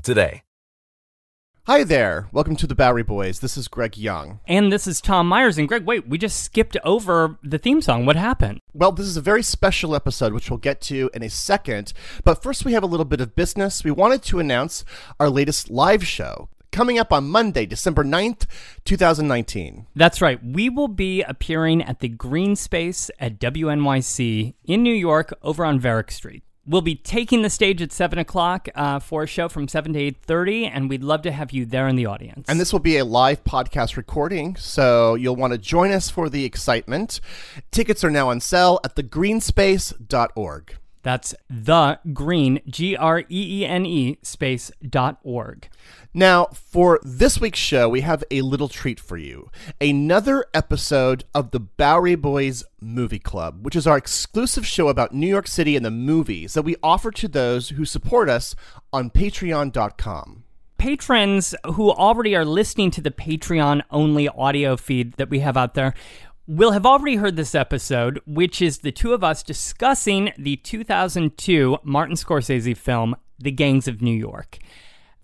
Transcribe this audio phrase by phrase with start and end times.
[0.00, 0.42] today.
[1.66, 2.28] Hi there.
[2.30, 3.40] Welcome to the Bowery Boys.
[3.40, 4.38] This is Greg Young.
[4.46, 5.58] And this is Tom Myers.
[5.58, 8.06] And Greg, wait, we just skipped over the theme song.
[8.06, 8.60] What happened?
[8.72, 11.92] Well, this is a very special episode, which we'll get to in a second.
[12.22, 13.82] But first, we have a little bit of business.
[13.82, 14.84] We wanted to announce
[15.18, 18.46] our latest live show coming up on Monday, December 9th,
[18.84, 19.86] 2019.
[19.96, 20.38] That's right.
[20.44, 25.80] We will be appearing at the Green Space at WNYC in New York over on
[25.80, 26.44] Varick Street.
[26.66, 29.98] We'll be taking the stage at seven o'clock uh, for a show from seven to
[29.98, 32.48] eight thirty, and we'd love to have you there in the audience.
[32.48, 36.28] And this will be a live podcast recording, so you'll want to join us for
[36.28, 37.20] the excitement.
[37.70, 40.76] Tickets are now on sale at thegreenspace.org.
[41.06, 45.68] That's the green, G R E E N E space dot org.
[46.12, 49.48] Now, for this week's show, we have a little treat for you.
[49.80, 55.28] Another episode of the Bowery Boys Movie Club, which is our exclusive show about New
[55.28, 58.56] York City and the movies that we offer to those who support us
[58.92, 60.42] on patreon.com
[60.78, 65.74] patrons who already are listening to the Patreon only audio feed that we have out
[65.74, 65.94] there
[66.46, 71.78] will have already heard this episode, which is the two of us discussing the 2002
[71.82, 74.58] Martin Scorsese film, The Gangs of New York.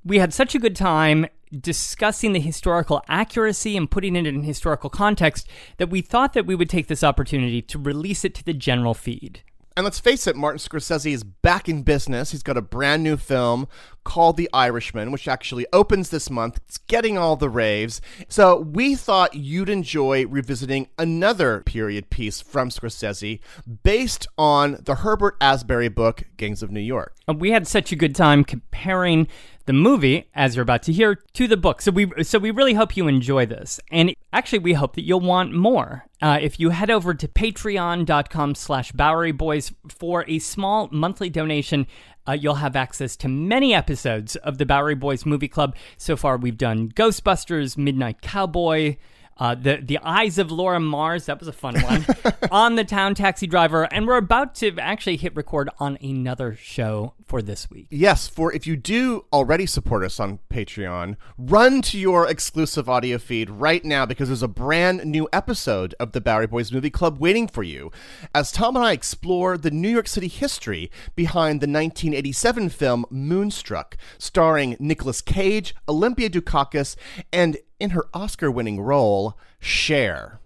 [0.05, 4.91] We had such a good time discussing the historical accuracy and putting it in historical
[4.91, 8.55] context that we thought that we would take this opportunity to release it to the
[8.55, 9.43] general feed.
[9.77, 12.33] And let's face it, Martin Scorsese is back in business.
[12.33, 13.69] He's got a brand new film
[14.05, 16.61] called The Irishman, which actually opens this month.
[16.69, 18.00] It's getting all the raves.
[18.28, 23.41] So we thought you'd enjoy revisiting another period piece from Scorsese
[23.83, 27.15] based on the Herbert Asbury book, Gangs of New York.
[27.28, 29.28] Uh, we had such a good time comparing
[29.67, 31.83] the movie, as you're about to hear, to the book.
[31.83, 35.21] So we so we really hope you enjoy this, and actually we hope that you'll
[35.21, 36.06] want more.
[36.21, 41.87] Uh, if you head over to patreon.com slash Bowery Boys for a small monthly donation,
[42.28, 45.75] uh, you'll have access to many episodes of the Bowery Boys Movie Club.
[45.99, 48.97] So far, we've done Ghostbusters, Midnight Cowboy,
[49.37, 52.06] uh, the the Eyes of Laura Mars, that was a fun one.
[52.50, 57.15] on the Town Taxi Driver, and we're about to actually hit record on another show
[57.25, 57.87] for this week.
[57.91, 63.19] Yes, for if you do already support us on Patreon, run to your exclusive audio
[63.19, 67.19] feed right now because there's a brand new episode of the Bowery Boys Movie Club
[67.19, 67.91] waiting for you.
[68.34, 73.97] As Tom and I explore the New York City history behind the 1987 film Moonstruck,
[74.19, 76.97] starring Nicolas Cage, Olympia Dukakis,
[77.32, 80.38] and in her Oscar winning role, Cher.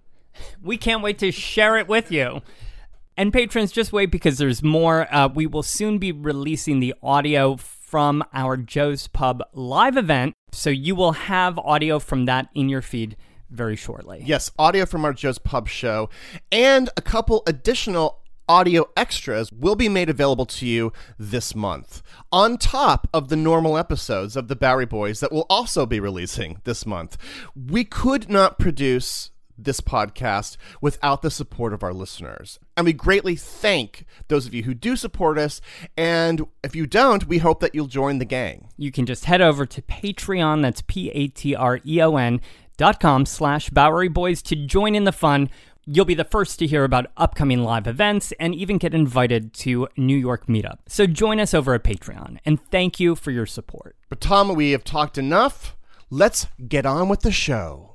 [0.62, 2.40] We can't wait to share it with you.
[3.16, 5.06] And patrons, just wait because there's more.
[5.14, 10.34] Uh, we will soon be releasing the audio from our Joe's Pub live event.
[10.52, 13.16] So you will have audio from that in your feed
[13.50, 14.22] very shortly.
[14.24, 16.10] Yes, audio from our Joe's Pub show
[16.50, 22.58] and a couple additional audio extras will be made available to you this month, on
[22.58, 26.86] top of the normal episodes of the Bowery Boys that will also be releasing this
[26.86, 27.16] month.
[27.54, 32.58] We could not produce this podcast without the support of our listeners.
[32.76, 35.60] And we greatly thank those of you who do support us.
[35.96, 38.68] And if you don't, we hope that you'll join the gang.
[38.76, 42.40] You can just head over to Patreon, that's P A T R E O N
[42.76, 45.48] dot com slash Bowery Boys to join in the fun.
[45.88, 49.86] You'll be the first to hear about upcoming live events and even get invited to
[49.96, 50.78] New York Meetup.
[50.88, 53.94] So join us over at Patreon, and thank you for your support.
[54.08, 55.76] But Tom, we have talked enough.
[56.10, 57.94] Let's get on with the show.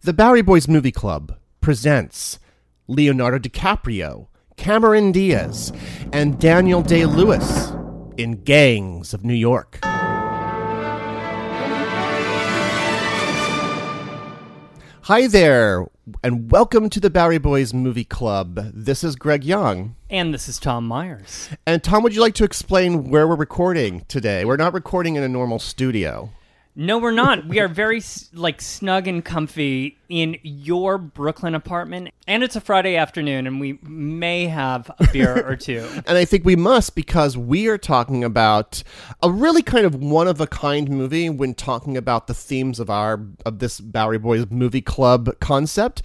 [0.00, 2.40] The Bowery Boys Movie Club presents
[2.88, 5.72] Leonardo DiCaprio, Cameron Diaz,
[6.12, 7.70] and Daniel Day Lewis
[8.16, 9.78] in Gangs of New York.
[15.06, 15.86] Hi there,
[16.24, 18.72] and welcome to the Bowery Boys Movie Club.
[18.74, 19.94] This is Greg Young.
[20.10, 21.48] And this is Tom Myers.
[21.64, 24.44] And Tom, would you like to explain where we're recording today?
[24.44, 26.30] We're not recording in a normal studio.
[26.78, 27.46] No, we're not.
[27.46, 28.02] we are very
[28.34, 33.78] like snug and comfy in your Brooklyn apartment, and it's a Friday afternoon, and we
[33.82, 35.88] may have a beer or two.
[36.06, 38.82] And I think we must because we are talking about
[39.22, 42.90] a really kind of one of a kind movie when talking about the themes of
[42.90, 46.02] our of this Bowery Boys movie club concept.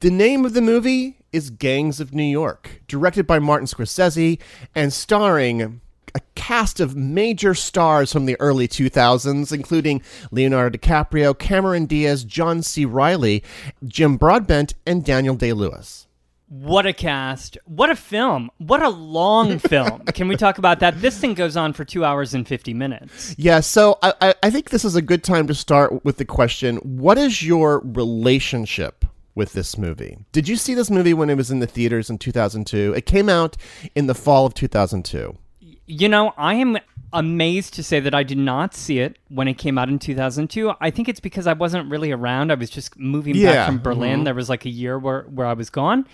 [0.00, 4.38] The name of the movie is Gangs of New York, directed by Martin Scorsese
[4.74, 5.80] and starring
[6.16, 12.62] a cast of major stars from the early 2000s, including Leonardo DiCaprio, Cameron Diaz, John
[12.62, 12.86] C.
[12.86, 13.44] Reilly,
[13.84, 16.06] Jim Broadbent, and Daniel Day Lewis.
[16.48, 17.58] What a cast.
[17.66, 18.50] What a film.
[18.56, 20.04] What a long film.
[20.06, 21.02] Can we talk about that?
[21.02, 23.34] This thing goes on for two hours and 50 minutes.
[23.36, 26.24] Yeah, so I, I, I think this is a good time to start with the
[26.24, 29.04] question what is your relationship
[29.34, 30.16] with this movie?
[30.32, 32.94] Did you see this movie when it was in the theaters in 2002?
[32.96, 33.58] It came out
[33.94, 35.36] in the fall of 2002.
[35.86, 36.78] You know, I am
[37.12, 40.72] amazed to say that I did not see it when it came out in 2002.
[40.80, 42.50] I think it's because I wasn't really around.
[42.50, 43.84] I was just moving Yeah, back from mm-hmm.
[43.84, 44.24] Berlin.
[44.24, 46.06] There was like a year where, where I was gone.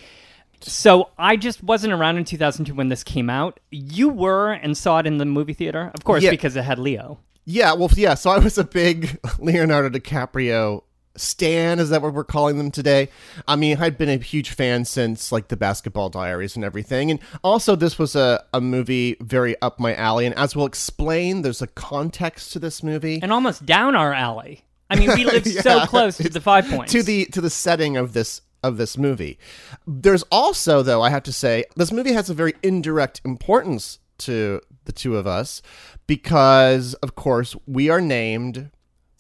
[0.61, 3.59] So I just wasn't around in 2002 when this came out.
[3.71, 6.31] You were and saw it in the movie theater, of course, Yeah.
[6.31, 7.19] because it had Leo.
[7.45, 8.15] Yeah, well, yeah.
[8.15, 10.83] So I was a big Leonardo DiCaprio
[11.17, 11.79] stan.
[11.79, 13.09] Is that what we're calling them today?
[13.47, 17.11] I mean, I'd been a huge fan since like the Basketball Diaries and everything.
[17.11, 20.27] And also, this was a, a movie very up my alley.
[20.27, 23.21] And as we'll explain, there's a context to this movie.
[23.23, 24.65] And almost down our alley.
[24.91, 26.93] I mean, we live so close to the five points.
[26.93, 29.39] to the to the setting of this of this movie.
[29.87, 34.61] There's also though I have to say this movie has a very indirect importance to
[34.85, 35.63] the two of us
[36.07, 38.71] because of course we are named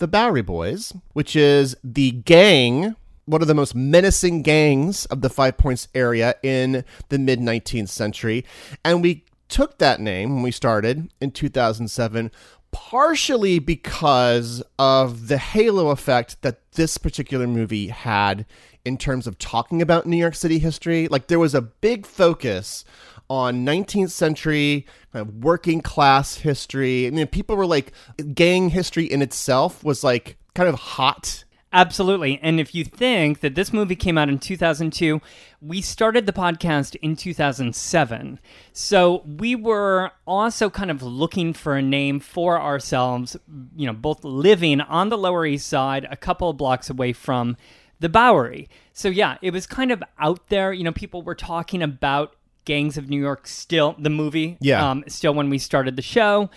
[0.02, 5.31] the Bowery Boys, which is the gang one of the most menacing gangs of the
[5.31, 8.44] Five Points area in the mid 19th century.
[8.84, 12.32] And we took that name when we started in 2007,
[12.72, 18.44] partially because of the halo effect that this particular movie had
[18.84, 21.06] in terms of talking about New York City history.
[21.06, 22.84] Like, there was a big focus
[23.32, 27.06] on 19th century kind of working class history.
[27.06, 27.93] I mean, people were like,
[28.34, 31.44] gang history in itself was like kind of hot
[31.75, 32.38] Absolutely.
[32.43, 35.23] And if you think that this movie came out in 2002,
[35.62, 38.38] we started the podcast in 2007.
[38.75, 43.38] So we were also kind of looking for a name for ourselves,
[43.75, 47.56] you know, both living on the Lower East Side, a couple of blocks away from
[48.00, 48.69] the Bowery.
[48.93, 50.75] So yeah, it was kind of out there.
[50.75, 54.88] You know, people were talking about Gangs of New York still, the movie, Yeah.
[54.91, 56.50] um, still when we started the show.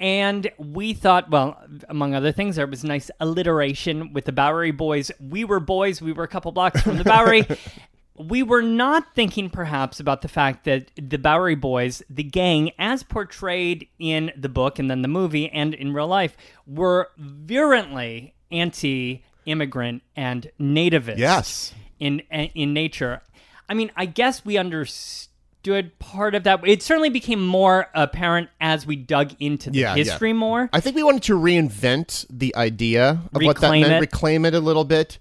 [0.00, 1.56] And we thought, well,
[1.88, 5.10] among other things, there was nice alliteration with the Bowery Boys.
[5.20, 7.46] We were boys, we were a couple blocks from the Bowery.
[8.16, 13.02] we were not thinking perhaps about the fact that the Bowery Boys, the gang, as
[13.04, 16.36] portrayed in the book and then the movie and in real life,
[16.66, 21.72] were virulently anti immigrant and nativist Yes.
[22.00, 23.20] in in nature.
[23.68, 24.56] I mean, I guess we
[25.72, 26.66] understood part of that.
[26.66, 30.04] It certainly became more apparent as we dug into the Yeah, yeah.
[30.04, 30.68] history more.
[30.72, 34.00] I think we wanted to reinvent the idea of what that Reclaim meant, it.
[34.00, 35.18] reclaim it a little bit.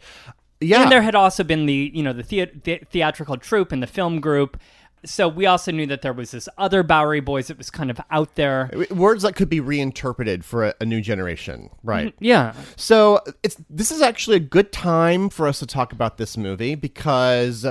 [0.59, 0.83] Yeah.
[0.83, 3.87] And there had also been the you know the, thea- the theatrical troupe and the
[3.87, 4.59] film group.
[5.05, 7.99] So we also knew that there was this other Bowery Boys that was kind of
[8.09, 8.69] out there.
[8.89, 12.15] words that could be reinterpreted for a, a new generation, right?
[12.15, 12.23] Mm-hmm.
[12.23, 12.53] Yeah.
[12.77, 16.75] So it's this is actually a good time for us to talk about this movie
[16.75, 17.65] because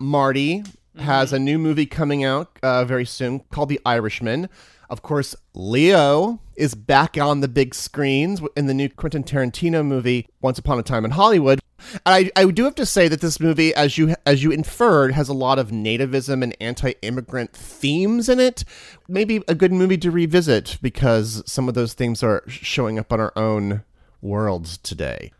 [0.00, 0.64] Marty
[0.98, 4.48] has a new movie coming out uh, very soon called The Irishman.
[4.90, 10.28] Of course, Leo is back on the big screens in the new Quentin Tarantino movie
[10.42, 11.60] Once Upon a Time in Hollywood.
[12.06, 15.14] And I, I do have to say that this movie, as you as you inferred,
[15.14, 18.64] has a lot of nativism and anti-immigrant themes in it.
[19.08, 23.18] Maybe a good movie to revisit because some of those themes are showing up on
[23.20, 23.82] our own
[24.20, 25.32] worlds today.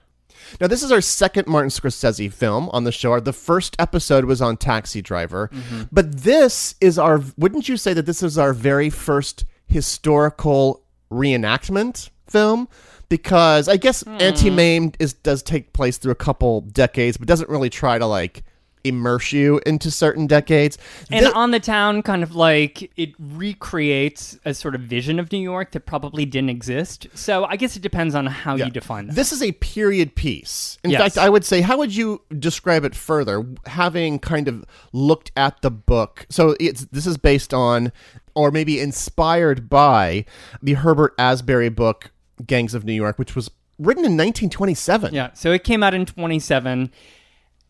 [0.61, 3.19] Now, this is our second Martin Scorsese film on the show.
[3.21, 5.83] The first episode was on Taxi Driver, mm-hmm.
[5.93, 7.23] but this is our.
[7.37, 12.69] Wouldn't you say that this is our very first historical reenactment film?
[13.09, 14.17] Because I guess hmm.
[14.21, 18.07] Auntie Mame is does take place through a couple decades, but doesn't really try to
[18.07, 18.43] like
[18.85, 20.79] immerse you into certain decades.
[21.11, 25.39] And on the town, kind of like it recreates a sort of vision of New
[25.39, 27.07] York that probably didn't exist.
[27.15, 29.17] So I guess it depends on how you define that.
[29.17, 30.79] This is a period piece.
[30.85, 31.01] In Yes.
[31.01, 33.47] fact, I would say, how would you describe it further?
[33.67, 37.93] Having kind of looked at the book, so it's this is based on,
[38.35, 40.25] or maybe inspired by,
[40.63, 42.11] the Herbert Asbury book
[42.47, 45.15] "Gangs of New York," which was written in 1927.
[45.15, 46.91] Yeah, so it came out in 27.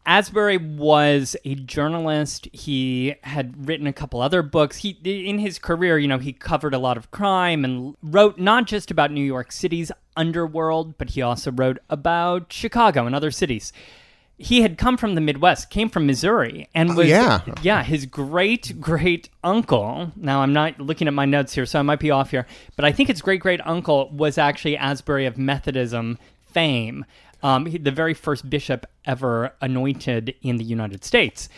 [0.04, 2.49] Asbury was a journalist.
[2.52, 4.78] He had written a couple other books.
[4.78, 8.66] He in his career, you know, he covered a lot of crime and wrote not
[8.66, 13.73] just about New York City's underworld, but he also wrote about Chicago and other cities.
[14.38, 17.42] He had come from the Midwest, came from Missouri, and oh, was yeah.
[17.62, 20.11] yeah, his great great uncle.
[20.16, 22.85] Now I'm not looking at my notes here, so I might be off here, but
[22.85, 27.04] I think his great great uncle was actually Asbury of Methodism fame.
[27.42, 31.49] Um, he- the very first bishop ever anointed in the United States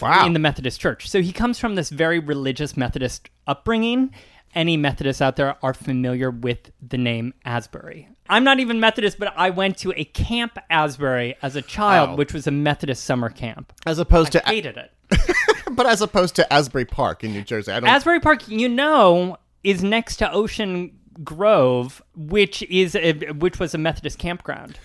[0.00, 0.26] Wow.
[0.26, 1.08] in the Methodist Church.
[1.08, 4.12] So he comes from this very religious Methodist upbringing.
[4.56, 8.08] any Methodists out there are familiar with the name Asbury.
[8.28, 12.14] I'm not even Methodist, but I went to a camp Asbury as a child, Oh.
[12.14, 13.72] which was a Methodist summer camp.
[13.84, 14.92] As opposed to, Hated it.
[15.72, 17.88] but as opposed to Asbury Park in New Jersey, I don't.
[17.88, 20.92] Asbury Park, you know, is next to Ocean
[21.24, 24.78] Grove, which is a, which was a Methodist campground.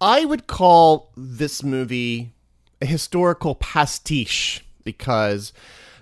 [0.00, 2.32] I would call this movie
[2.80, 5.52] a historical pastiche because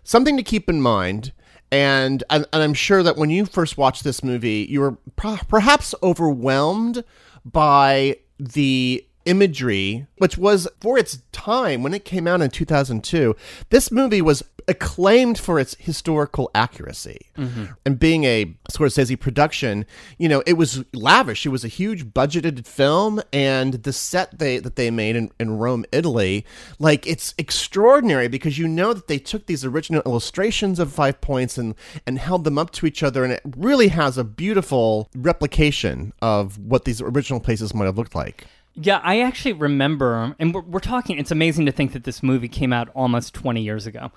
[0.02, 1.32] something to keep in mind.
[1.70, 5.40] And, and, and I'm sure that when you first watched this movie, you were per-
[5.48, 7.02] perhaps overwhelmed
[7.44, 13.34] by the imagery, which was for its time when it came out in 2002.
[13.70, 17.26] This movie was acclaimed for its historical accuracy.
[17.36, 17.64] Mm-hmm.
[17.84, 19.84] And being a Scorsese production,
[20.18, 21.44] you know, it was lavish.
[21.44, 25.58] It was a huge budgeted film, and the set they that they made in, in
[25.58, 26.44] Rome, Italy,
[26.78, 31.58] like it's extraordinary because you know that they took these original illustrations of Five Points
[31.58, 31.74] and
[32.06, 36.58] and held them up to each other, and it really has a beautiful replication of
[36.58, 38.46] what these original places might have looked like.
[38.76, 42.48] Yeah, I actually remember, and we're, we're talking, it's amazing to think that this movie
[42.48, 44.10] came out almost 20 years ago.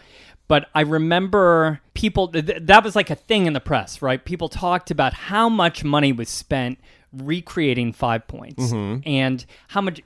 [0.47, 4.23] But I remember people, th- that was like a thing in the press, right?
[4.23, 6.79] People talked about how much money was spent
[7.13, 9.07] recreating Five Points mm-hmm.
[9.07, 10.01] and how much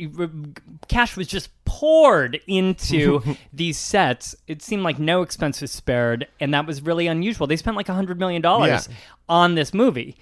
[0.87, 3.21] cash was just poured into
[3.53, 4.35] these sets.
[4.47, 7.47] It seemed like no expense was spared, and that was really unusual.
[7.47, 8.81] They spent like $100 million Yeah.
[9.29, 10.17] on this movie.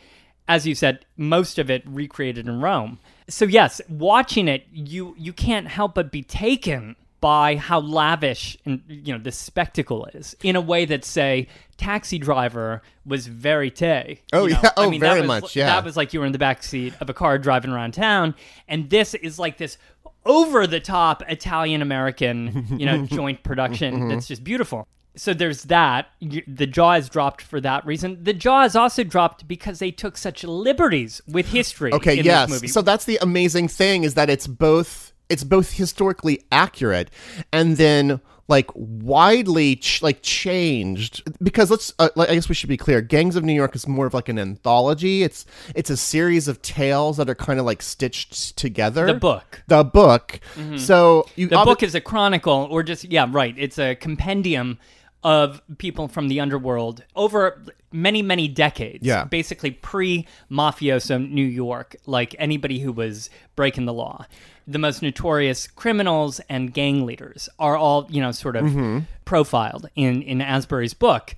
[0.50, 3.00] As you said, most of it recreated in Rome.
[3.30, 8.82] So yes, watching it, you you can't help but be taken by how lavish and
[8.88, 14.22] you know the spectacle is in a way that say Taxi Driver was very tay.
[14.34, 14.60] Oh, you know?
[14.64, 14.72] yeah.
[14.76, 15.68] Oh, that very was- much, yeah.
[15.68, 18.34] that was like you were in the back seat of a car driving around town,
[18.68, 19.78] and this is like this
[20.26, 24.10] over the top Italian American you know joint production mm-hmm.
[24.10, 24.88] that's just beautiful.
[25.16, 26.08] So there's that.
[26.22, 28.24] The jaw is dropped for that reason.
[28.24, 31.92] The jaw is also dropped because they took such liberties with history.
[31.94, 32.48] Okay, in yes.
[32.50, 32.68] This movie.
[32.68, 37.12] So that's the amazing thing is that it's both it's both historically accurate
[37.52, 42.70] and then like widely ch- like changed because let's uh, like, I guess we should
[42.70, 43.00] be clear.
[43.00, 45.22] Gangs of New York is more of like an anthology.
[45.22, 49.06] It's it's a series of tales that are kind of like stitched together.
[49.06, 49.64] The book.
[49.68, 50.40] The book.
[50.78, 53.54] So you the obvi- book is a chronicle, or just yeah, right.
[53.56, 54.80] It's a compendium
[55.24, 57.62] of people from the underworld over
[57.92, 59.06] many many decades.
[59.06, 59.26] Yeah.
[59.26, 64.26] basically pre mafioso New York, like anybody who was breaking the law.
[64.68, 69.00] The most notorious criminals and gang leaders are all you know sort of Mm-hmm.
[69.26, 71.36] profiled in in Asbury's book.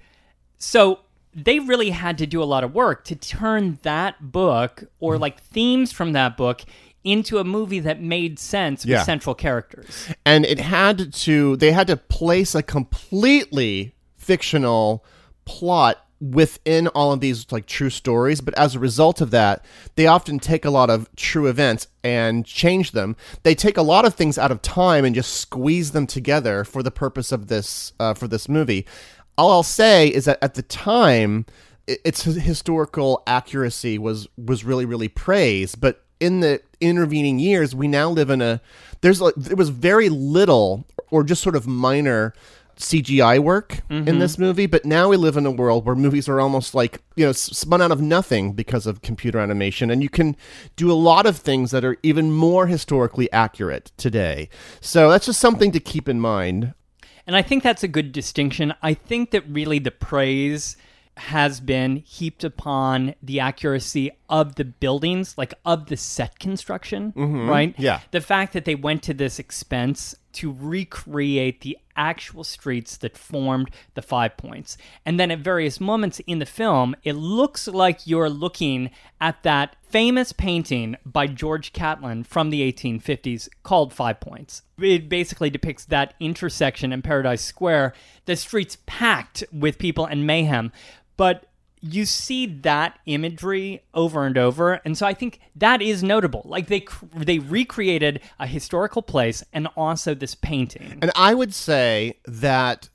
[0.58, 1.00] So
[1.34, 5.22] they really had to do a lot of work to turn that book or Mm-hmm.
[5.22, 6.62] like themes from that book
[7.04, 8.98] into a movie that made sense Yeah.
[9.00, 10.08] with central characters.
[10.26, 12.62] and it had to they had to place a
[13.22, 15.04] completely fictional
[15.46, 19.66] plot within all of these like true stories but as a result of that
[19.96, 24.06] they often take a lot of true events and change them they take a lot
[24.06, 27.94] of things out of time and just squeeze them together for the purpose of this
[28.00, 28.86] uh, for this movie
[29.36, 31.44] all i'll say is that at the time
[31.88, 38.10] its historical accuracy was was really really praised but in the intervening years we now
[38.10, 38.60] live in a
[39.02, 42.34] there's like there was very little or just sort of minor
[42.82, 44.44] CGI work in this mm-hmm.
[44.44, 47.32] movie, but now we live in a world where movies are almost like, you know,
[47.32, 50.36] spun out of nothing because of computer animation and you can
[50.76, 54.50] do a lot of things that are even more historically accurate today.
[54.80, 56.74] So that's just something to keep in mind.
[57.28, 58.74] And I think that's a good distinction.
[58.82, 60.76] I think that really the praise
[61.18, 67.50] has been heaped upon the accuracy of the buildings, like of the set construction, mm-hmm.
[67.50, 67.76] right?
[67.78, 68.00] Yeah.
[68.12, 73.70] The fact that they went to this expense to recreate the actual streets that formed
[73.94, 74.78] the five points.
[75.06, 79.76] And then at various moments in the film, it looks like you're looking at that
[79.84, 84.64] famous painting by George Catlin from the 1850s called Five Points.
[84.80, 87.94] It basically depicts that intersection in Paradise Square,
[88.26, 90.72] the streets packed with people and mayhem.
[91.22, 91.46] But
[91.82, 96.42] you see that imagery over and over and so i think that is notable.
[96.46, 96.86] Like they
[97.16, 100.98] they recreated a historical place and also this painting.
[101.00, 102.90] And I would say that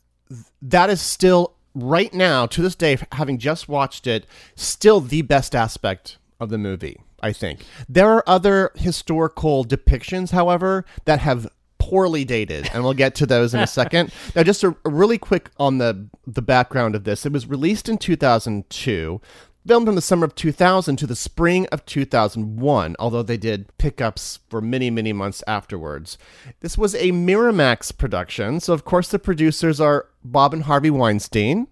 [0.60, 5.54] that is still right now to this day having just watched it still the best
[5.54, 7.64] aspect of the movie i think.
[7.88, 11.46] There are other historical depictions however that have
[11.88, 15.18] poorly dated and we'll get to those in a second now just a, a really
[15.18, 19.20] quick on the the background of this it was released in 2002
[19.66, 24.38] filmed from the summer of 2000 to the spring of 2001, although they did pickups
[24.48, 26.16] for many, many months afterwards.
[26.60, 31.66] This was a Miramax production, so of course the producers are Bob and Harvey Weinstein.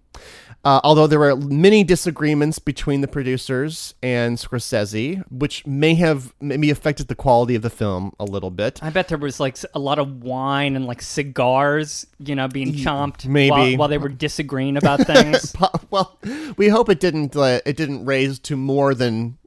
[0.65, 6.71] Uh, although there were many disagreements between the producers and Scorsese, which may have maybe
[6.71, 8.81] affected the quality of the film a little bit.
[8.81, 12.73] I bet there was like a lot of wine and like cigars, you know, being
[12.73, 13.51] chomped maybe.
[13.51, 15.55] while, while they were disagreeing about things.
[15.91, 16.17] well,
[16.57, 19.37] we hope it didn't uh, it didn't raise to more than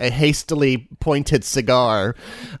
[0.00, 2.16] a hastily pointed cigar.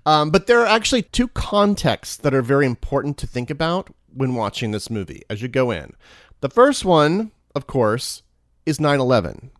[0.06, 4.36] Um, but there are actually two contexts that are very important to think about when
[4.36, 5.94] watching this movie as you go in.
[6.42, 8.22] The first one, of course,
[8.66, 9.50] is 9 11,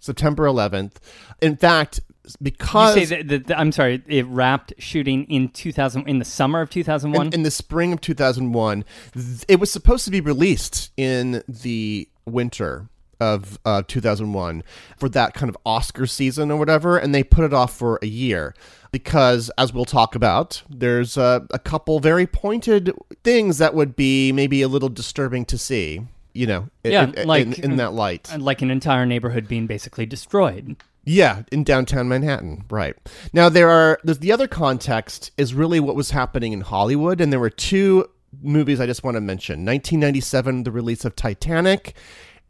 [0.00, 0.92] September 11th.
[1.40, 2.00] In fact,
[2.42, 2.96] because.
[2.96, 6.60] you say that, that, that- I'm sorry, it wrapped shooting in 2000 in the summer
[6.60, 7.26] of 2001.
[7.28, 8.84] in, in the spring of 2001.
[9.12, 12.88] Th- It was supposed to be released in the winter
[13.20, 14.64] of uh, 2001
[14.98, 18.06] for that kind of Oscar season or whatever, and they put it off for a
[18.06, 18.54] year
[18.90, 22.92] because, as we'll talk about, there's uh, a couple very pointed
[23.22, 26.02] things that would be maybe a little disturbing to see.
[26.34, 28.32] You know, Yeah, in, in- like- in that light.
[28.32, 30.76] Uh, like an entire neighborhood being basically destroyed.
[31.06, 32.96] Yeah, in downtown Manhattan, right.
[33.32, 37.32] Now there are there's the other context is really what was happening in Hollywood and
[37.32, 38.08] there were two
[38.42, 39.64] movies I just want to mention.
[39.64, 41.94] 1997 the release of Titanic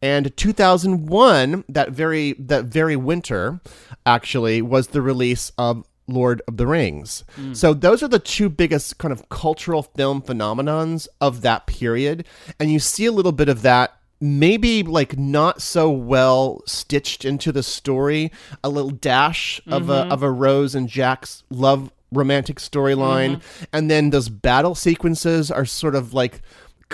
[0.01, 3.61] and 2001 that very that very winter
[4.07, 7.25] actually was the release of Lord of the Rings.
[7.37, 7.57] Mm.
[7.57, 12.27] So those are the two biggest kind of cultural film phenomenons of that period.
[12.61, 17.53] And you see a little bit of that maybe like not so well stitched into
[17.53, 18.31] the story
[18.63, 20.13] a little dash of a mm-hmm.
[20.13, 23.37] of a rose and jack's love romantic storyline.
[23.37, 23.65] Mm-hmm.
[23.73, 26.41] And then those battle sequences are sort of like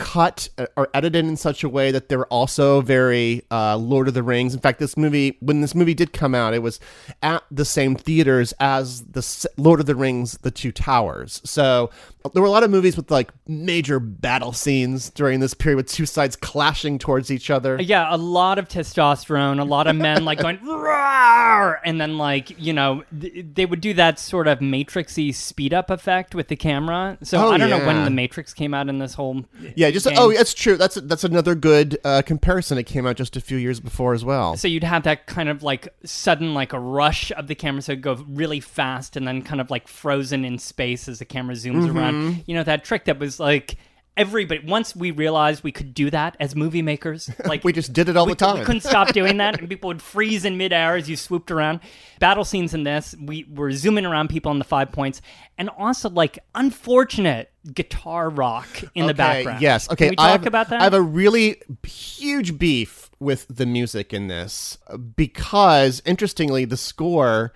[0.01, 4.15] cut uh, or edited in such a way that they're also very uh, Lord of
[4.15, 4.55] the Rings.
[4.55, 6.81] In fact, this movie, when this movie did come out, it was
[7.23, 11.43] at the same theaters as the Lord of the Rings: The Two Towers.
[11.45, 11.91] So
[12.33, 15.89] there were a lot of movies with like major battle scenes during this period, with
[15.89, 17.81] two sides clashing towards each other.
[17.81, 22.59] Yeah, a lot of testosterone, a lot of men like going roar, and then like
[22.59, 26.57] you know th- they would do that sort of matrixy speed up effect with the
[26.57, 27.19] camera.
[27.23, 29.45] So Oh, I don't know when the Matrix came out in this whole.
[29.77, 30.17] Yeah, just game.
[30.19, 30.77] oh, that's true.
[30.77, 32.79] That's that's another good uh, comparison.
[32.79, 34.57] It came out just a few years before as well.
[34.57, 37.93] So you'd have that kind of like sudden like a rush of the camera, so
[37.93, 41.55] it'd go really fast, and then kind of like frozen in space as the camera
[41.55, 41.99] zooms Mm-hmm.
[41.99, 42.45] around.
[42.47, 43.77] You know that trick that was like
[44.21, 44.61] everybody.
[44.67, 48.17] Once we realized we could do that as movie makers, like we just did it
[48.17, 48.59] all we, the time.
[48.59, 51.81] we couldn't stop doing that, and people would freeze in midair as you swooped around.
[52.19, 55.23] Battle scenes in this, we were zooming around people on the five points,
[55.57, 59.63] and also like unfortunate guitar rock in the background.
[59.63, 59.91] Yes.
[59.91, 60.07] Okay.
[60.07, 60.81] Can we talk I have, about that?
[60.81, 64.79] I have a really huge beef with the music in this
[65.17, 67.53] because, interestingly, the score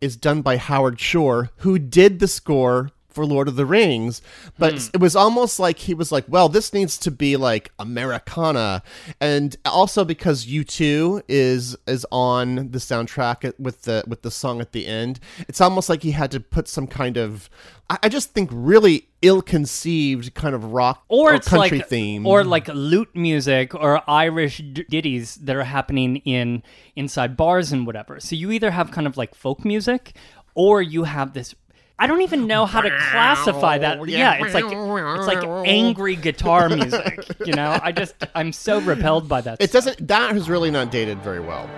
[0.00, 4.22] is done by Howard Shore, who did the score for Lord of the Rings,
[4.58, 4.88] but Hmm.
[4.94, 8.82] it was almost like he was like, well, this needs to be like Americana,
[9.20, 14.72] and also because U2 is is on the soundtrack with the with the song at
[14.72, 17.48] the end, it's almost like he had to put some kind of
[17.90, 22.42] I, I just think really ill-conceived kind of rock or it's country like theme or
[22.44, 26.62] like lute music or Irish d- ditties that are happening in
[26.96, 28.18] inside bars and whatever.
[28.20, 30.16] So you either have kind of like folk music
[30.54, 31.54] or you have this
[32.02, 34.08] I don't even know how to classify that.
[34.08, 37.78] Yeah, it's like it's like angry guitar music, you know?
[37.80, 39.62] I just I'm so repelled by that.
[39.62, 39.84] it stuff.
[39.84, 41.70] doesn't that has really not dated very well.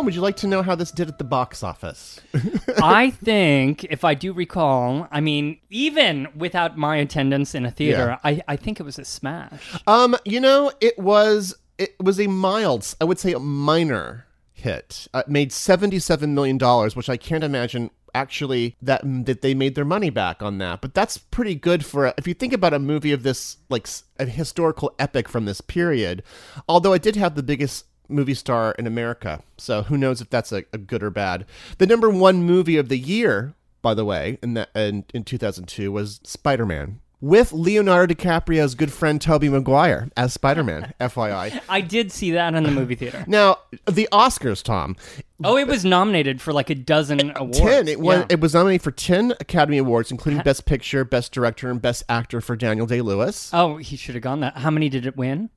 [0.00, 2.20] Would you like to know how this did at the box office?
[2.82, 8.18] I think, if I do recall, I mean, even without my attendance in a theater,
[8.24, 9.76] I, I think it was a smash.
[9.86, 15.08] Um, you know, it was it was a mild, I would say a minor hit.
[15.12, 19.84] Uh, made seventy-seven million dollars, which I can't imagine actually that that they made their
[19.84, 20.80] money back on that.
[20.80, 23.88] But that's pretty good for a, if you think about a movie of this like
[24.18, 26.22] a historical epic from this period.
[26.68, 30.52] Although it did have the biggest movie star in America, so who knows if that's
[30.52, 31.46] a, a good or bad.
[31.78, 35.38] The number one movie of the year, by the way, in that in, in two
[35.38, 37.00] thousand two was Spider Man.
[37.20, 41.60] With Leonardo DiCaprio's good friend Tobey Maguire as Spider Man, FYI.
[41.68, 43.24] I did see that in the movie theater.
[43.28, 44.96] Now, the Oscars, Tom.
[45.44, 47.60] Oh, it was nominated for like a dozen eh, awards.
[47.60, 47.86] ten.
[47.86, 48.00] It.
[48.00, 48.26] Yeah.
[48.28, 52.40] It was nominated for ten Academy Awards, including Best Picture, Best Director, and Best Actor
[52.40, 53.50] for Daniel Day Lewis.
[53.54, 54.56] oh, he should have gone that.
[54.58, 55.48] How many did it win?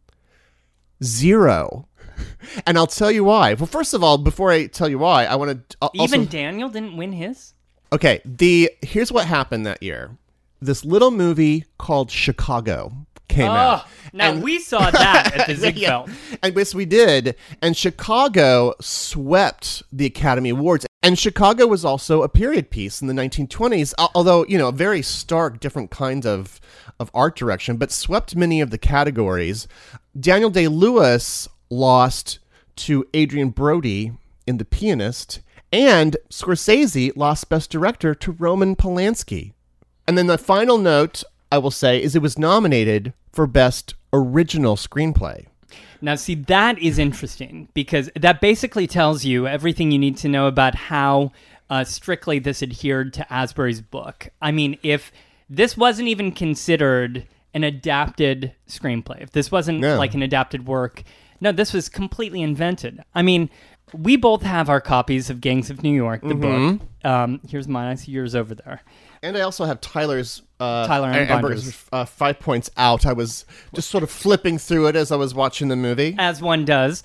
[1.03, 1.87] Zero.
[2.67, 3.53] And I'll tell you why.
[3.53, 6.27] Well, first of all, before I tell you why, I want to uh, also, Even
[6.27, 7.53] Daniel didn't win his.
[7.91, 10.17] Okay, the here's what happened that year.
[10.61, 12.93] This little movie called Chicago
[13.27, 13.83] came out.
[13.85, 16.09] Oh, now And- we saw that at the Ziegfeld.
[16.41, 17.35] And yes, we did.
[17.61, 20.85] And Chicago swept the Academy Awards.
[21.03, 25.01] And Chicago was also a period piece in the 1920s, although, you know, a very
[25.03, 26.59] stark, different kind of,
[26.99, 29.67] of art direction, but swept many of the categories.
[30.19, 32.39] Daniel Day Lewis lost
[32.77, 34.11] to Adrien Brody
[34.47, 39.53] in The Pianist, and Scorsese lost Best Director to Roman Polanski.
[40.07, 44.75] And then the final note I will say is it was nominated for Best Original
[44.75, 45.45] Screenplay.
[46.01, 50.47] Now, see, that is interesting because that basically tells you everything you need to know
[50.47, 51.31] about how
[51.69, 54.29] uh, strictly this adhered to Asbury's book.
[54.41, 55.11] I mean, if
[55.49, 59.97] this wasn't even considered an adapted screenplay, if this wasn't No.
[59.97, 61.03] like an adapted work,
[61.41, 63.03] no, this was completely invented.
[63.13, 63.49] I mean,
[63.93, 66.81] we both have our copies of Gangs of New York, the book.
[67.03, 67.87] Um, here's mine.
[67.87, 68.81] I see yours over there.
[69.21, 73.05] And I also have Tyler's uh, Tyler Anbinder's, uh, five points out.
[73.05, 76.15] I was just sort of flipping through it as I was watching the movie.
[76.17, 77.03] as one does.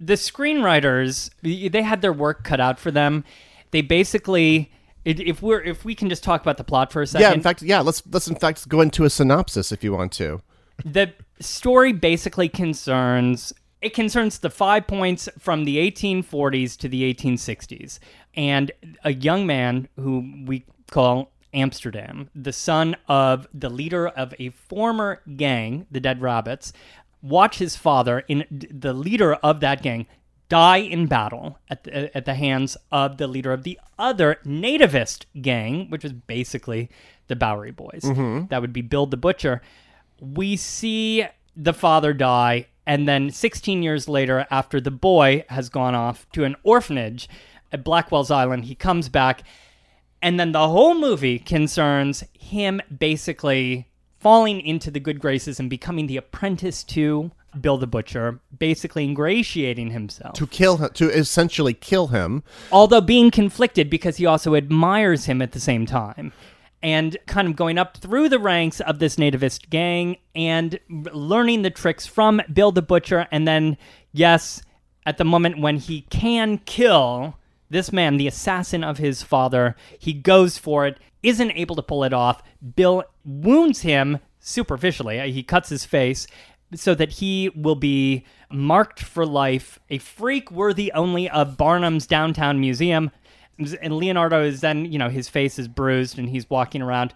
[0.00, 3.24] The screenwriters, they had their work cut out for them.
[3.70, 4.70] They basically,
[5.04, 7.40] if we're if we can just talk about the plot for a second, Yeah, in
[7.42, 7.80] fact, yeah.
[7.80, 10.42] Let's let's in fact go into a synopsis if you want to.
[10.84, 13.52] the story basically concerns
[13.84, 17.98] it concerns the five points from the 1840s to the 1860s
[18.34, 18.72] and
[19.04, 25.20] a young man who we call amsterdam the son of the leader of a former
[25.36, 26.72] gang the dead rabbits.
[27.20, 30.06] Watch his father in the leader of that gang
[30.48, 35.26] die in battle at the, at the hands of the leader of the other nativist
[35.42, 36.90] gang which was basically
[37.28, 38.02] the bowery boys.
[38.02, 38.46] Mm-hmm.
[38.46, 39.60] That would be bill the butcher.
[40.20, 45.94] We see the father die, and then 16 years later, after the boy has gone
[45.94, 47.28] off to an orphanage
[47.72, 49.42] at Blackwell's Island, he comes back,
[50.22, 56.06] and then the whole movie concerns him basically falling into the good graces and becoming
[56.06, 60.34] the apprentice to Bill the Butcher, basically ingratiating himself.
[60.34, 62.42] To kill him, to essentially kill him.
[62.72, 66.32] although being conflicted because he also admires him at the same time
[66.84, 71.70] and kind of going up through the ranks of this nativist gang and learning the
[71.70, 73.26] tricks from Bill the Butcher.
[73.32, 73.78] And then
[74.12, 74.62] yes
[75.06, 77.38] at the moment when he can kill
[77.70, 82.04] this man the assassin of his father he goes for it isn't able to pull
[82.04, 82.42] it off.
[82.76, 85.32] Bill wounds him superficially.
[85.32, 86.26] He cuts his face
[86.74, 92.60] so that he will be marked for life, a freak worthy only of Barnum's downtown
[92.60, 93.10] museum.
[93.58, 97.14] And Leonardo is then, you know, his face is bruised and he's walking around.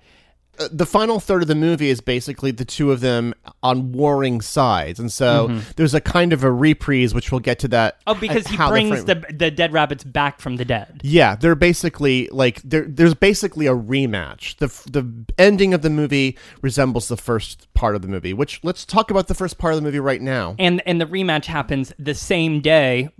[0.60, 4.40] Uh, the final third of the movie is basically the two of them on warring
[4.40, 7.98] sides, and so there's a kind of a reprise, which we'll get to that.
[8.08, 11.00] Oh, because he brings frame- the, the dead rabbits back from the dead.
[11.04, 12.84] Yeah, they're basically like there.
[12.88, 14.56] There's basically a rematch.
[14.56, 18.32] the The ending of the movie resembles the first part of the movie.
[18.32, 20.56] Which let's talk about the first part of the movie right now.
[20.58, 23.10] And and the rematch happens the same day.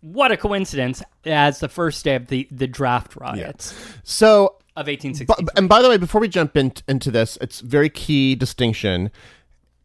[0.00, 1.02] What a coincidence!
[1.26, 5.44] As the first day of the, the draft riots So, of 1860.
[5.56, 9.10] and by the way, before we jump in, into this, it's very key distinction.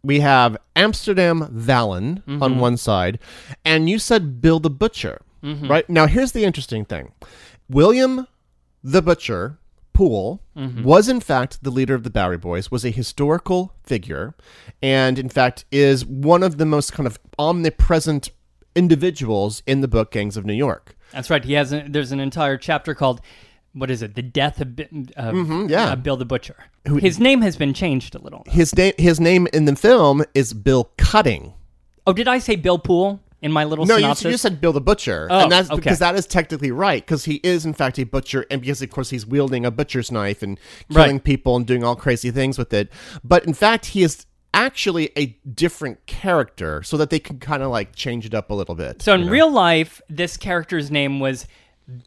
[0.03, 2.41] We have Amsterdam Vallon Mm-hmm.
[2.43, 3.19] on one side,
[3.65, 5.67] and you said Bill the Butcher, Mm-hmm.
[5.69, 5.89] right?
[5.89, 7.11] Now, here's the interesting thing:
[7.69, 8.27] William
[8.83, 9.57] the Butcher
[9.93, 10.83] Poole Mm-hmm.
[10.83, 14.33] was in fact the leader of the Bowery Boys, was a historical figure,
[14.81, 18.29] and in fact is one of the most kind of omnipresent
[18.75, 20.95] individuals in the book Gangs of New York.
[21.11, 21.43] That's right.
[21.43, 21.71] He has.
[21.73, 23.21] A, there's an entire chapter called
[23.73, 24.15] what is it?
[24.15, 25.89] The death of, of Mm-hmm, yeah.
[25.91, 26.55] uh, Bill the Butcher.
[26.99, 28.43] His name has been changed a little.
[28.47, 31.53] His name, his name in the film is Bill Cutting.
[32.07, 34.79] Oh, did I say Bill Poole in my little No, you, you said Bill the
[34.79, 35.75] Butcher, Oh, and that's okay.
[35.81, 38.89] because that is technically right because he is in fact a butcher, and because of
[38.91, 40.57] course he's wielding a butcher's knife and
[40.89, 41.23] killing Right.
[41.23, 42.89] people and doing all crazy things with it.
[43.25, 44.25] But in fact, he is
[44.55, 48.53] actually a different character, so that they can kind of like change it up a
[48.53, 49.01] little bit.
[49.01, 51.45] so in real life, this character's name was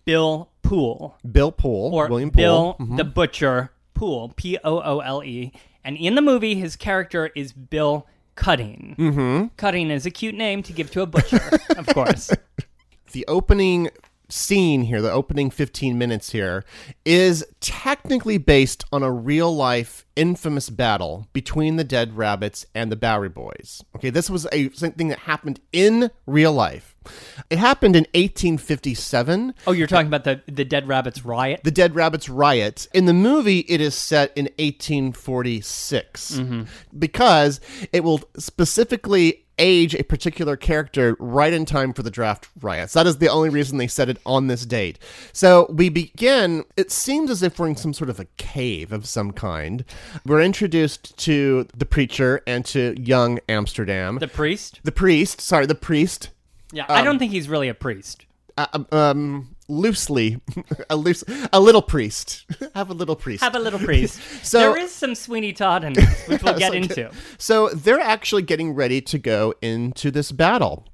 [0.04, 5.22] Bill Poole Bill Poole, or William Bill Poole, the Butcher Poole, P O O L
[5.22, 5.52] E,
[5.84, 8.94] and in the movie, his character is Bill Cutting.
[8.98, 9.46] Mm-hmm.
[9.56, 11.40] Cutting is a cute name to give to a butcher,
[11.76, 12.30] of course.
[13.12, 13.90] the opening
[14.28, 16.64] scene here, the opening 15 minutes here,
[17.04, 22.96] is technically based on a real life infamous battle between the Dead Rabbits and the
[22.96, 23.82] Bowery Boys.
[23.96, 26.94] Okay, this was a something that happened in real life.
[27.48, 29.54] It happened in 1857.
[29.66, 31.60] Oh, you're talking about the the Dead Rabbits riot?
[31.64, 32.88] The Dead Rabbits Riot.
[32.92, 36.62] In the movie, it is set in 1846 mm-hmm.
[36.98, 37.60] because
[37.92, 42.92] it will specifically age a particular character right in time for the draft riots.
[42.92, 44.98] That is the only reason they set it on this date.
[45.32, 49.06] So we begin, it seems as if we're in some sort of a cave of
[49.06, 49.84] some kind.
[50.24, 54.18] We're introduced to the preacher and to young Amsterdam.
[54.18, 54.80] the priest?
[54.84, 56.30] the priest, sorry, the priest.
[56.72, 58.26] Yeah, I don't think he's really a priest.
[58.56, 60.40] Uh, um, loosely,
[60.90, 62.44] a loose, a little priest.
[62.74, 63.42] Have a little priest.
[63.42, 64.20] Have a little priest.
[64.42, 67.10] So- there is some Sweeney Todd in this, which we'll get into.
[67.38, 70.86] So they're actually getting ready to go into this battle.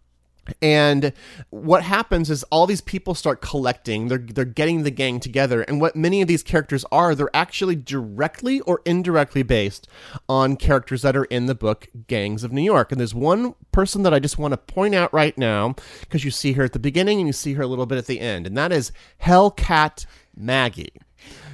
[0.61, 1.13] And
[1.51, 4.09] what happens is all these people start collecting.
[4.09, 7.77] They're they're getting the gang together, and what many of these characters are, they're actually
[7.77, 9.89] directly or indirectly based
[10.29, 12.93] on characters that are in the book Gangs of New York.
[12.93, 16.31] And there's one person that I just want to point out right now because you
[16.31, 18.47] see her at the beginning and you see her a little bit at the end,
[18.47, 20.93] and that is Hellcat Maggie.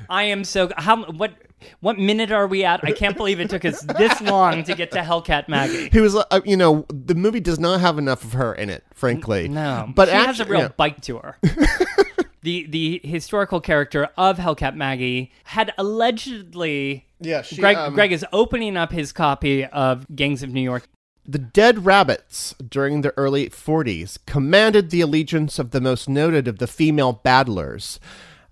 [0.09, 1.33] I am so how what
[1.81, 2.85] what minute are we at?
[2.85, 5.89] I can't believe it took us this long to get to Hellcat Maggie.
[5.93, 8.85] Who is, uh, you know, the movie does not have enough of her in it,
[8.95, 9.49] frankly.
[9.49, 10.69] No, but she has a real yeah.
[10.69, 11.39] bite to her.
[12.43, 17.07] the the historical character of Hellcat Maggie had allegedly.
[17.21, 20.89] Yeah, she, Greg, um, Greg is opening up his copy of Gangs of New York.
[21.27, 26.59] The Dead Rabbits, during the early 40s, commanded the allegiance of the most noted of
[26.59, 28.01] the female battlers,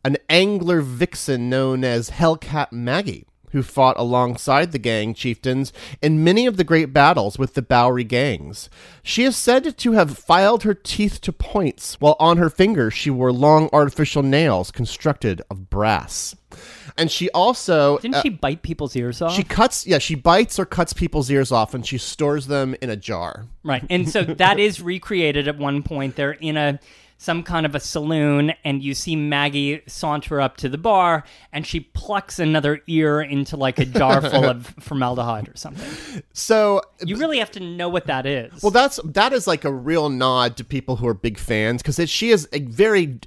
[0.04, 6.46] an angler vixen known as Hellcat Maggie, who fought alongside the gang chieftains in many
[6.46, 8.68] of the great battles with the Bowery gangs.
[9.02, 13.10] She is said to have filed her teeth to points, while on her fingers she
[13.10, 16.36] wore long artificial nails constructed of brass.
[16.96, 19.32] And she also Didn't uh, she bite people's ears off?
[19.32, 22.90] she cuts, yeah, she bites or cuts people's ears off and she stores them in
[22.90, 23.46] a jar.
[23.62, 23.84] Right.
[23.88, 26.16] And so that is recreated at one point.
[26.16, 26.80] They're in a
[27.20, 31.66] some kind of a saloon and you see Maggie saunter up to the bar and
[31.66, 36.22] she plucks another ear into like a jar full of formaldehyde or something.
[36.32, 38.62] So, You really have to know what that is.
[38.62, 42.08] well, that's that is like a real nod to people who are big fans because
[42.08, 43.18] she is a very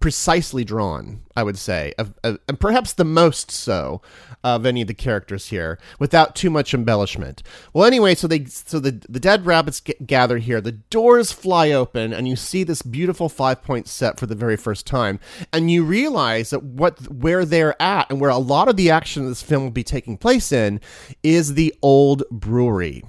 [0.00, 4.02] precisely drawn, I would say, of, of, and perhaps the most so
[4.42, 7.44] of any of the characters here, without too much embellishment.
[7.72, 10.60] Well, anyway, so they so the the dead rabbits gather here.
[10.60, 14.56] The doors fly open, and you see this beautiful five point set for the very
[14.56, 15.20] first time,
[15.52, 19.22] and you realize that what where they're at and where a lot of the action
[19.22, 20.80] of this film will be taking place in
[21.22, 23.04] is the old brewery.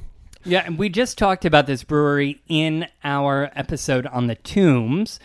[0.45, 5.19] Yeah, and we just talked about this brewery in our episode on the tombs.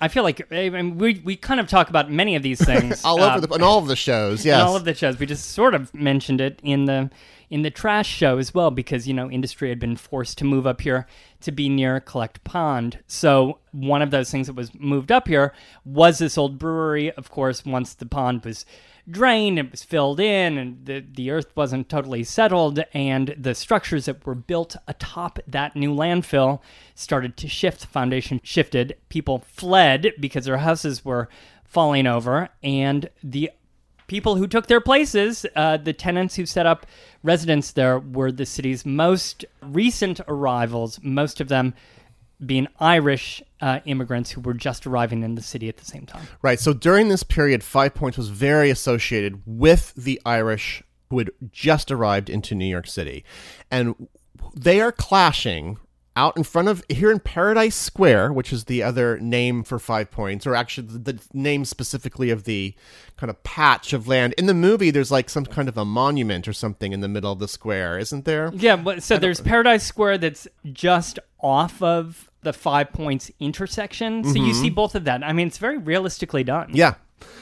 [0.00, 3.04] I feel like I mean, we we kind of talk about many of these things
[3.04, 4.44] all uh, over the in all of the shows.
[4.44, 5.18] Yes, in all of the shows.
[5.18, 7.10] We just sort of mentioned it in the
[7.50, 10.66] in the trash show as well because you know industry had been forced to move
[10.66, 11.06] up here
[11.40, 12.98] to be near Collect Pond.
[13.06, 15.52] So one of those things that was moved up here
[15.84, 17.10] was this old brewery.
[17.12, 18.66] Of course, once the pond was
[19.10, 24.06] drained, it was filled in, and the the earth wasn't totally settled, and the structures
[24.06, 26.60] that were built atop that new landfill
[26.94, 27.80] started to shift.
[27.80, 28.96] The foundation shifted.
[29.08, 31.28] People fled because their houses were
[31.64, 33.50] falling over, and the
[34.08, 36.86] people who took their places, uh, the tenants who set up
[37.22, 41.74] residence there, were the city's most recent arrivals, most of them
[42.44, 46.26] being Irish uh, immigrants who were just arriving in the city at the same time.
[46.42, 46.58] right.
[46.58, 51.90] So during this period, Five Points was very associated with the Irish who had just
[51.90, 53.24] arrived into New York City,
[53.70, 54.08] and
[54.54, 55.78] they are clashing
[56.18, 60.10] out in front of here in Paradise Square, which is the other name for Five
[60.10, 62.74] Points, or actually the, the name specifically of the
[63.16, 64.34] kind of patch of land.
[64.36, 67.30] In the movie, there's like some kind of a monument or something in the middle
[67.30, 68.50] of the square, isn't there?
[68.52, 74.24] Yeah, but, so there's Paradise Square that's just off of the Five Points intersection.
[74.24, 74.60] So you mm-hmm.
[74.60, 75.22] see both of that.
[75.22, 76.70] I mean, it's very realistically done.
[76.72, 76.94] Yeah.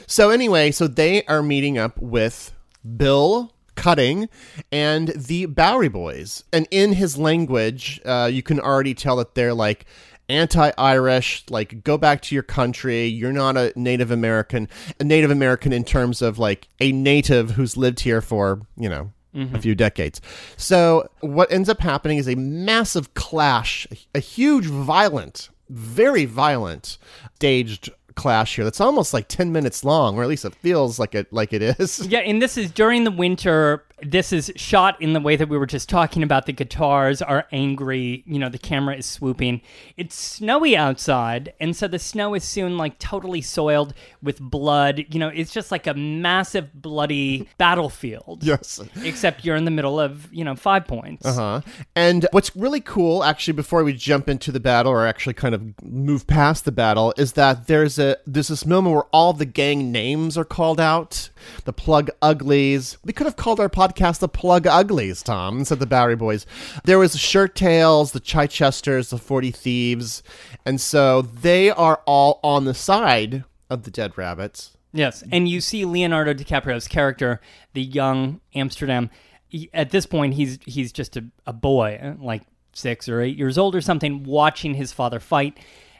[0.05, 2.53] So anyway, so they are meeting up with
[2.95, 4.27] Bill Cutting
[4.71, 9.53] and the Bowery Boys, and in his language, uh, you can already tell that they're
[9.53, 9.85] like
[10.27, 13.05] anti-Irish, like go back to your country.
[13.05, 14.67] You're not a Native American,
[14.99, 19.13] a Native American in terms of like a native who's lived here for you know
[19.55, 20.19] a few decades.
[20.57, 26.97] So what ends up happening is a massive clash, a huge, violent, very violent
[27.35, 31.15] staged clash here that's almost like 10 minutes long, or at least it feels like
[31.15, 32.05] it like it is.
[32.07, 33.83] Yeah, and this is during the winter.
[34.01, 36.45] This is shot in the way that we were just talking about.
[36.45, 38.23] The guitars are angry.
[38.25, 39.61] You know, the camera is swooping.
[39.97, 45.05] It's snowy outside, and so the snow is soon like totally soiled with blood.
[45.09, 48.43] You know, it's just like a massive bloody battlefield.
[48.43, 48.79] Yes.
[49.03, 51.25] Except you're in the middle of you know Five Points.
[51.25, 51.61] Uh-huh.
[51.95, 55.83] And what's really cool, actually, before we jump into the battle or actually kind of
[55.83, 59.91] move past the battle, is that there's a there's this moment where all the gang
[59.91, 61.29] names are called out.
[61.65, 62.97] The Plug Uglies.
[63.03, 66.45] We could have called our podcast the Plug Uglies, Tom, said the Bowery Boys.
[66.85, 70.23] There was the Shirt Tails, the Chichesters, the Forty Thieves,
[70.65, 74.77] and so they are all on the side of the Dead Rabbits.
[74.93, 77.41] Yes, and you see Leonardo DiCaprio's character,
[77.73, 79.09] the young Amsterdam.
[79.49, 82.43] he- at this point, he's he's just a, a boy, like
[82.73, 85.57] six or eight years old or something, watching his father fight,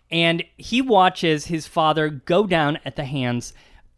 [0.10, 3.54] and he watches his father go down at the hands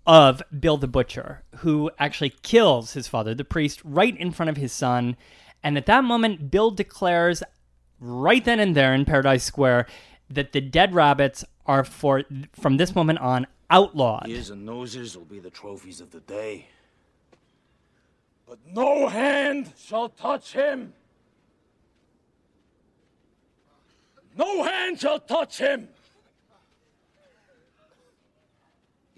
[0.08, 4.58] of Bill the Butcher, who actually kills his father, the priest, right in front of
[4.58, 5.16] his son.
[5.62, 7.44] And at that moment, Bill declares
[8.00, 9.86] right then and there in Paradise Square
[10.30, 14.28] that the dead rabbits are for from this moment on outlawed.
[14.28, 16.68] Ears and noses will be the trophies of the day.
[18.48, 20.94] But no hand shall touch him.
[24.36, 25.90] No hand shall touch him.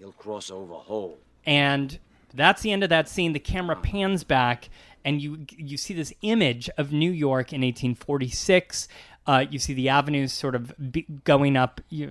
[0.02, 1.16] He'll cross over whole.
[1.46, 1.96] and
[2.34, 3.34] that's the end of that scene.
[3.34, 4.68] The camera pans back,
[5.04, 8.88] and you you see this image of New York in 1846.
[9.24, 12.10] Uh, you see the avenues sort of be going up, you,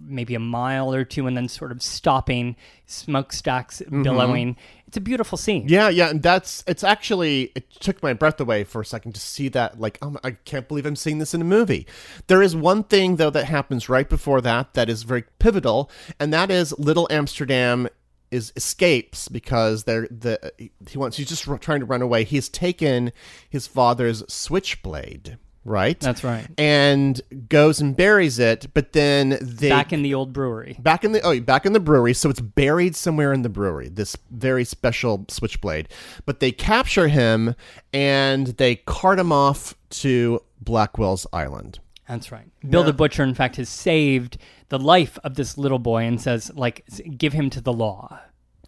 [0.00, 4.56] maybe a mile or two, and then sort of stopping, smokestacks billowing.
[4.86, 5.66] It's a beautiful scene.
[5.68, 9.20] Yeah, yeah, and that's it's actually it took my breath away for a second to
[9.20, 9.78] see that.
[9.78, 11.86] Like, oh, I can't believe I'm seeing this in a movie.
[12.26, 16.32] There is one thing though that happens right before that that is very pivotal, and
[16.32, 17.88] that is Little Amsterdam
[18.30, 20.52] is escapes because they're the
[20.88, 22.24] he wants he's just r- trying to run away.
[22.24, 23.12] He's taken
[23.48, 25.38] his father's switchblade.
[25.68, 26.46] Right, That's right.
[26.56, 28.68] and goes and buries it.
[28.72, 30.76] But then they Back in the old brewery.
[30.78, 33.88] back in the oh back in the brewery so it's buried somewhere in the brewery
[33.88, 35.88] this very special switchblade
[36.24, 37.54] but they capture him
[37.92, 42.46] and they cart him off to blackwell's island That's right.
[42.68, 46.52] Bill the Butcher, in fact, has saved the life of this little boy and says,
[46.54, 46.84] like,
[47.18, 48.20] give him to the law.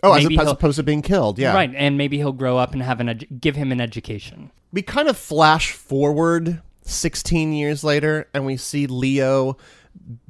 [0.02, 2.58] oh as, Maybe opposed, as opposed to being killed yeah Right, and maybe he'll grow
[2.58, 4.50] up and have an edu- give him an education.
[4.72, 9.56] we kind of flash forward 16 years later and we see leo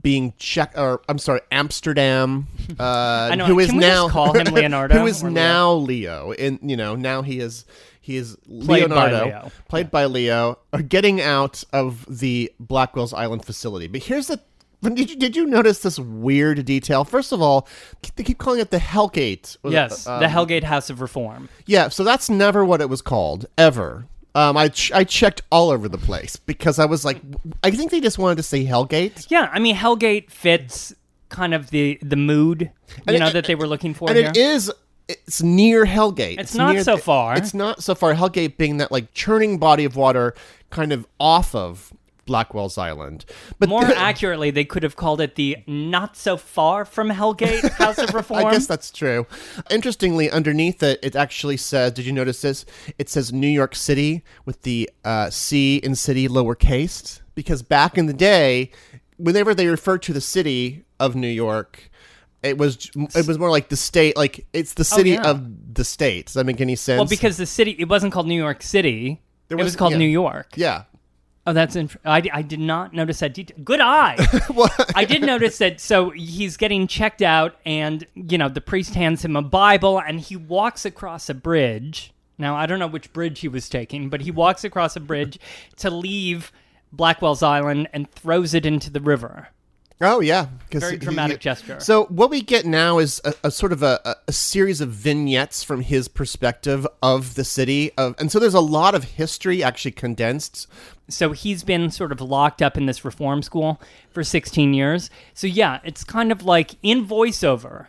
[0.02, 2.46] being check or i'm sorry amsterdam
[2.78, 5.34] uh know, who is can we just now call him Leonardo who is or Leo?
[5.34, 7.64] now leo and you know now he is
[8.00, 9.52] he is Played by leonardo Leo.
[9.68, 14.40] played by leo are getting out of the blackwell's island facility but here's the
[14.80, 17.02] did you, did you notice this weird detail?
[17.02, 17.66] First of all,
[18.14, 19.56] they keep calling it the Hellgate.
[19.64, 21.48] Yes, Um, the Hellgate House of Reform.
[21.66, 24.06] yeah, so that's never what it was called ever.
[24.34, 27.20] Um, I ch- I checked all over the place because I was like,
[27.64, 30.94] I think they just wanted to say Hellgate, Yeah, I mean Hellgate fits
[31.28, 34.16] kind of the the mood you And know it- that they were looking for and
[34.18, 34.28] here.
[34.28, 34.70] it is.
[35.08, 36.38] It's near Hellgate.
[36.38, 37.36] It's not near so the- far.
[37.36, 38.14] It's not so far.
[38.14, 40.34] Hellgate being that like churning body of water,
[40.70, 41.92] kind of off of
[42.28, 43.24] Blackwell's Island.
[43.58, 47.98] But More accurately, they could have called it the not so far from Hellgate House
[47.98, 48.46] of Reform.
[48.46, 49.26] I guess that's true.
[49.70, 52.64] Interestingly, underneath it, it actually says, did you notice this?
[52.98, 57.20] It says New York City with the uh, C in city lowercase.
[57.34, 58.70] Because back in the day,
[59.16, 61.90] whenever they referred to the city of New York,
[62.42, 65.30] it was it was more like the state, like it's the city Oh, yeah.
[65.30, 66.26] of the state.
[66.26, 66.98] Does that make any sense?
[66.98, 69.20] well, because the city it wasn't called New York City.
[69.48, 69.98] There it was was- called yeah.
[69.98, 70.48] New York.
[70.56, 70.84] yeah,
[71.48, 73.56] Oh, that's int- I, I did not notice that detail.
[73.64, 74.16] Good eye.
[74.94, 75.80] I did notice that.
[75.80, 80.20] So he's getting checked out, and you know the priest hands him a Bible, and
[80.20, 82.12] he walks across a bridge.
[82.36, 85.38] Now I don't know which bridge he was taking, but he walks across a bridge
[85.76, 86.52] to leave
[86.92, 89.48] Blackwell's Island and throws it into the river.
[90.00, 91.80] Oh yeah, Very dramatic he- gesture.
[91.80, 94.90] So what we get now is a, a sort of a, a, a series of
[94.90, 99.62] vignettes from his perspective of the city of, and so there's a lot of history
[99.62, 100.68] actually condensed.
[101.08, 103.80] So he's been sort of locked up in this reform school
[104.10, 105.10] for 16 years.
[105.34, 107.86] So yeah, it's kind of like in voiceover,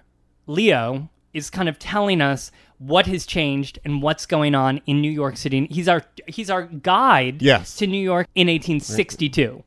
[0.47, 5.11] Leo is kind of telling us what has changed and what's going on in New
[5.11, 5.67] York City.
[5.69, 7.75] He's our he's our guide Yes.
[7.75, 9.63] to New York in 1862.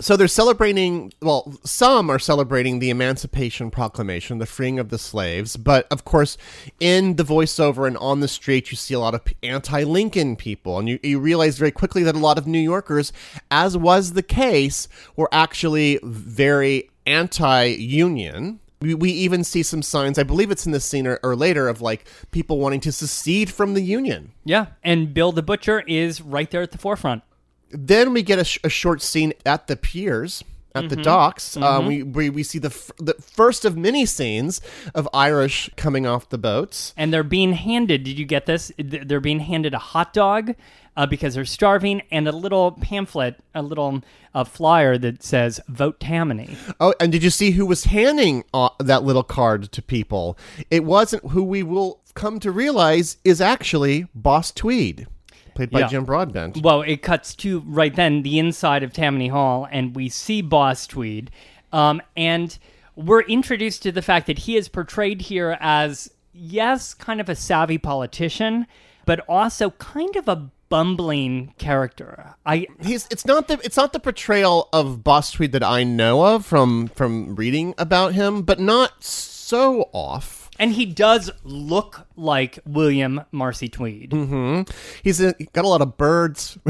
[0.00, 1.12] So they're celebrating.
[1.22, 5.56] Well, some are celebrating the Emancipation Proclamation, the freeing of the slaves.
[5.56, 6.36] But of course,
[6.78, 10.88] in the voiceover and on the street, you see a lot of anti-Lincoln people, and
[10.88, 13.12] you, you realize very quickly that a lot of New Yorkers,
[13.50, 18.60] as was the case, were actually very anti-union.
[18.80, 21.68] We, we even see some signs, I believe it's in this scene or, or later,
[21.68, 24.32] of like people wanting to secede from the Union.
[24.44, 27.22] Yeah, and Bill the Butcher is right there at the forefront.
[27.70, 30.44] Then we get a, sh- a short scene at the piers.
[30.74, 30.88] At Mm-hmm.
[30.96, 34.60] the docks, uh, we, we we see the f- the first of many scenes
[34.94, 36.92] of Irish coming off the boats.
[36.96, 38.04] and they're being handed.
[38.04, 38.70] Did you get this?
[38.78, 40.54] They're being handed a hot dog
[40.98, 44.02] uh, because they're starving, and a little pamphlet, a little
[44.34, 48.70] uh, flyer that says "Vote Tammany." Oh, and did you see who was handing uh,
[48.80, 50.36] that little card to people?
[50.70, 55.06] It wasn't who we will come to realize is actually Boss Tweed,
[55.54, 55.86] played by Yeah.
[55.86, 56.62] Jim Broadbent.
[56.62, 60.88] Well, it cuts to right then the inside of Tammany Hall, and we see Boss
[60.88, 61.30] Tweed,
[61.72, 62.58] um, and
[62.96, 67.36] we're introduced to the fact that he is portrayed here as yes, kind of a
[67.36, 68.66] savvy politician,
[69.06, 72.34] but also kind of a bumbling character.
[72.46, 76.24] I He's it's not the it's not the portrayal of Boss Tweed that I know
[76.24, 80.50] of from from reading about him, but not so off.
[80.60, 84.10] and he does look like William Marcy Tweed.
[84.10, 84.62] Mm-hmm.
[85.04, 86.58] He's a, got a lot of birds.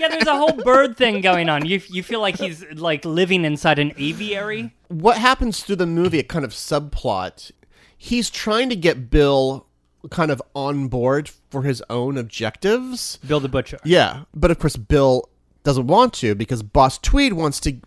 [0.00, 1.66] yeah, there's a whole bird thing going on.
[1.66, 4.72] You you feel like he's like living inside an aviary.
[4.88, 7.50] what happens through the movie, a kind of subplot,
[7.96, 9.66] he's trying to get Bill
[10.10, 13.18] kind of on board for his own objectives.
[13.26, 13.78] Bill the Butcher.
[13.84, 15.28] Yeah, but of course Bill
[15.62, 17.80] doesn't want to because Boss Tweed wants to.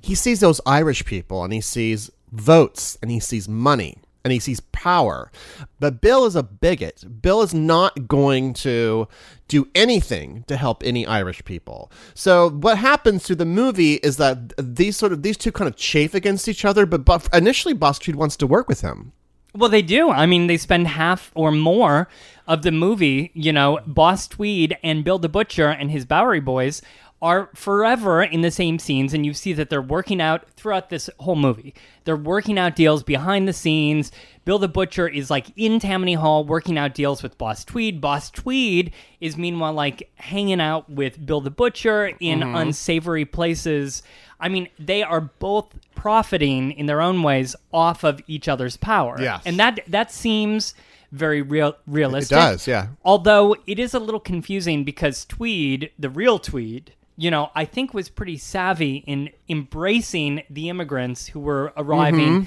[0.00, 4.38] He sees those Irish people and he sees votes and he sees money and he
[4.38, 5.30] sees power.
[5.78, 7.04] But Bill is a bigot.
[7.20, 9.06] Bill is not going to
[9.48, 11.92] do anything to help any Irish people.
[12.14, 15.76] So what happens through the movie is that these sort of these two kind of
[15.76, 16.86] chafe against each other.
[16.86, 19.12] But, but initially, Boss Tweed wants to work with him.
[19.56, 20.10] Well, they do.
[20.10, 22.08] I mean, they spend half or more
[22.46, 26.82] of the movie, you know, Boss Tweed and Bill the Butcher and his Bowery boys
[27.24, 31.08] are forever in the same scenes, and you see that they're working out throughout this
[31.20, 31.74] whole movie.
[32.04, 34.12] They're working out deals behind the scenes.
[34.44, 37.98] Bill the Butcher is like in Tammany Hall working out deals with Boss Tweed.
[37.98, 42.56] Boss Tweed is meanwhile like hanging out with Bill the Butcher in mm-hmm.
[42.56, 44.02] unsavory places.
[44.38, 49.16] I mean, they are both profiting in their own ways off of each other's power.
[49.18, 49.44] Yes.
[49.46, 50.74] And that that seems
[51.10, 52.36] very real realistic.
[52.36, 52.88] It does, yeah.
[53.02, 57.94] Although it is a little confusing because Tweed, the real Tweed, you know, I think
[57.94, 62.44] was pretty savvy in embracing the immigrants who were arriving Mm-hmm.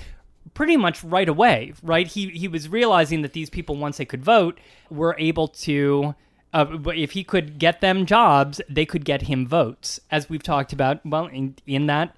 [0.54, 2.08] pretty much right away, right?
[2.08, 4.60] He he was realizing that these people once they could vote
[4.90, 6.16] were able to
[6.54, 6.66] uh,
[6.96, 11.06] if he could get them jobs, they could get him votes, as we've talked about.
[11.06, 12.16] Well, in, in that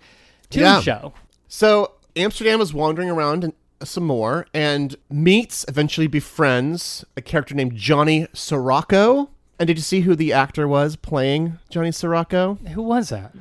[0.52, 0.82] Toon Yeah.
[0.82, 1.14] show,
[1.48, 3.52] So Amsterdam is wandering around
[3.84, 9.30] some more and meets, eventually befriends a character named Johnny Sirocco.
[9.60, 12.56] And did you see who the actor was playing Johnny Sirocco?
[12.74, 13.34] who was that?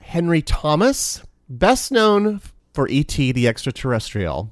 [0.00, 2.40] Henry Thomas, best known
[2.72, 3.32] for E.T.
[3.32, 4.50] the Extraterrestrial.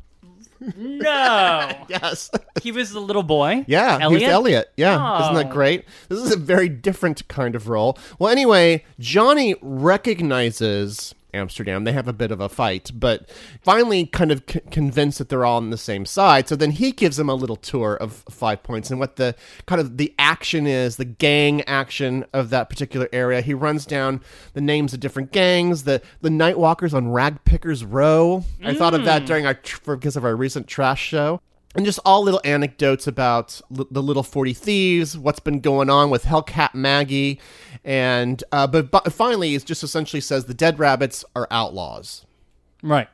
[0.77, 2.31] No, Yes.
[2.63, 3.65] he was the little boy.
[3.69, 4.23] Yeah, Elliot.
[4.23, 4.73] he's Elliot.
[4.77, 5.53] Yeah, isn't that Oh.
[5.53, 5.85] great?
[6.09, 7.97] This is a very different kind of role.
[8.19, 11.85] Well, anyway, Johnny recognizes Amsterdam.
[11.85, 13.31] They have a bit of a fight, but
[13.62, 16.49] finally, kind of c- convinced that they're all on the same side.
[16.49, 19.35] So then he gives them a little tour of Five Points and what the
[19.66, 23.41] kind of the action is, the gang action of that particular area.
[23.41, 24.20] He runs down
[24.55, 28.45] the names of different gangs, the the Nightwalkers on Ragpickers Row.
[28.62, 29.26] I thought of that mm.
[29.26, 31.41] during our tr- for- because of our recent trash show
[31.75, 36.11] and just all little anecdotes about l- the little 40 thieves what's been going on
[36.11, 37.39] with hellcat maggie
[37.85, 42.25] and uh, but, but finally it just essentially says the dead rabbits are outlaws
[42.83, 43.09] Right.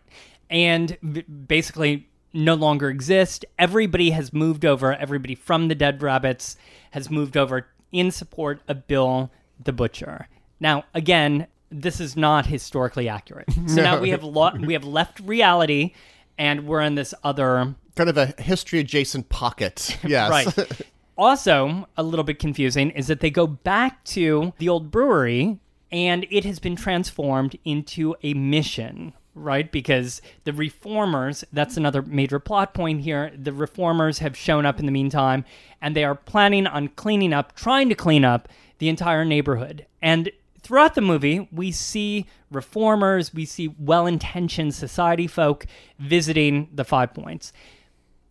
[0.51, 3.47] And b- basically no longer exist.
[3.59, 4.93] Everybody has moved over.
[4.95, 6.57] Everybody from the Dead Rabbits
[6.91, 9.31] has moved over in support of Bill
[9.63, 10.29] the Butcher.
[10.61, 13.47] Now, again, this is not historically accurate.
[13.69, 15.95] So now we have lo- we have left reality
[16.39, 20.83] and we're in this other kind of a history adjacent pocket yes Right.
[21.17, 25.59] also, a little bit confusing is that they go back to the old brewery
[25.93, 29.71] and it has been transformed into a mission, right?
[29.71, 34.87] Because the reformers, that's another major plot point here, the reformers have shown up in
[34.87, 35.45] the meantime
[35.81, 39.87] and they are planning on cleaning up, trying to clean up the entire neighborhood.
[40.03, 40.31] And
[40.65, 45.67] throughout the movie, we see reformers, we see well intentioned society folk
[45.99, 47.53] visiting the Five Points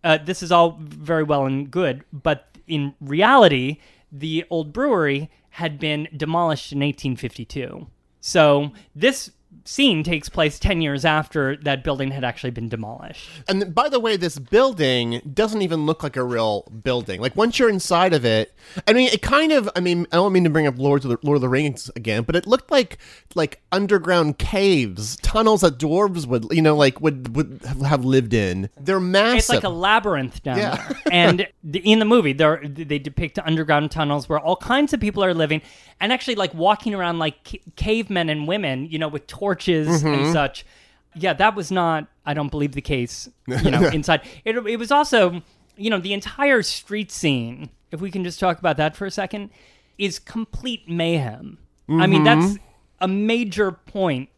[0.03, 3.77] uh, this is all very well and good, but in reality,
[4.11, 7.88] the old brewery had been demolished in 1852.
[8.19, 9.31] So this
[9.66, 13.30] scene takes place 10 years after that building had actually been demolished.
[13.47, 17.22] And by the way, this building doesn't even look like a real building.
[17.22, 18.53] Like once you're inside of it,
[18.88, 19.70] I mean, it kind of.
[19.76, 21.89] I mean, I don't mean to bring up Lord of the, Lord of the Rings
[21.95, 22.97] again, but it looked like
[23.36, 28.70] like underground caves, tunnels that dwarves would, you know, like would would have- lived in.
[28.80, 29.38] They're massive.
[29.38, 30.76] It's like a labyrinth down Yeah.
[30.76, 31.01] there.
[31.11, 35.61] And in the movie, they depict underground tunnels where all kinds of people are living
[36.01, 40.08] and actually like walking around like ca- cavemen and women, you know, with torches Mm-hmm.
[40.08, 40.66] and such.
[41.16, 44.22] Yeah, that was not, I don't believe, the case, you know, inside.
[44.45, 45.43] It, it was also,
[45.78, 49.12] you know, the entire street scene, if we can just talk about that for a
[49.12, 49.51] second,
[49.97, 51.60] is complete mayhem.
[51.89, 52.58] I mean, that's
[52.99, 54.30] a major point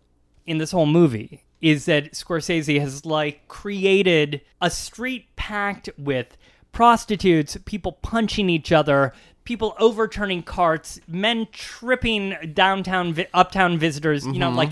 [0.45, 6.35] in this whole movie is that Scorsese has like created a street packed with
[6.73, 9.13] prostitutes, people punching each other,
[9.45, 14.71] people overturning carts, men tripping downtown vi- uptown visitors, you know, like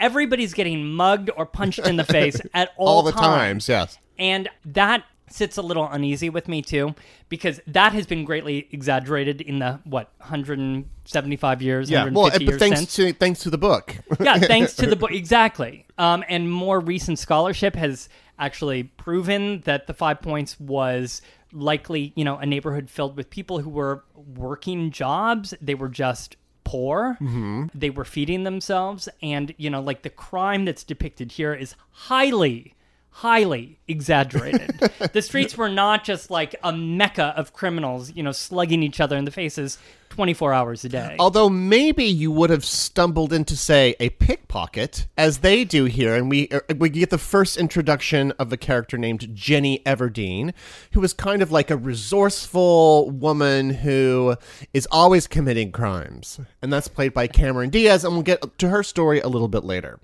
[0.00, 3.68] everybody's getting mugged or punched in the face at all, all the times.
[3.68, 3.98] Yes.
[4.18, 6.92] and that sits a little uneasy with me too
[7.28, 12.04] because that has been greatly exaggerated in the what 175 years Yeah.
[12.04, 13.96] Well, 150 it- but years thanks since to thanks to the book.
[14.20, 15.12] yeah, thanks to the book.
[15.12, 15.86] Exactly.
[15.98, 21.22] Um, and more recent scholarship has actually proven that the five points was
[21.52, 25.52] likely, you know, a neighborhood filled with people who were working jobs.
[25.60, 26.36] They were just
[26.70, 27.16] poor.
[27.20, 27.66] Mm-hmm.
[27.74, 29.08] They were feeding themselves.
[29.20, 32.74] And, you know, like the crime that's depicted here is highly.
[33.10, 34.78] Highly exaggerated.
[35.12, 39.16] the streets were not just like a mecca of criminals, you know, slugging each other
[39.16, 39.78] in the faces
[40.10, 41.16] 24 hours a day.
[41.18, 46.28] Although maybe you would have stumbled into, say, a pickpocket, as they do here, and
[46.28, 50.52] we uh, we get the first introduction of a character named Jenny Everdeen,
[50.92, 54.36] who is kind of like a resourceful woman who
[54.74, 58.82] is always committing crimes, and that's played by Cameron Diaz, and we'll get to her
[58.82, 60.00] story a little bit later.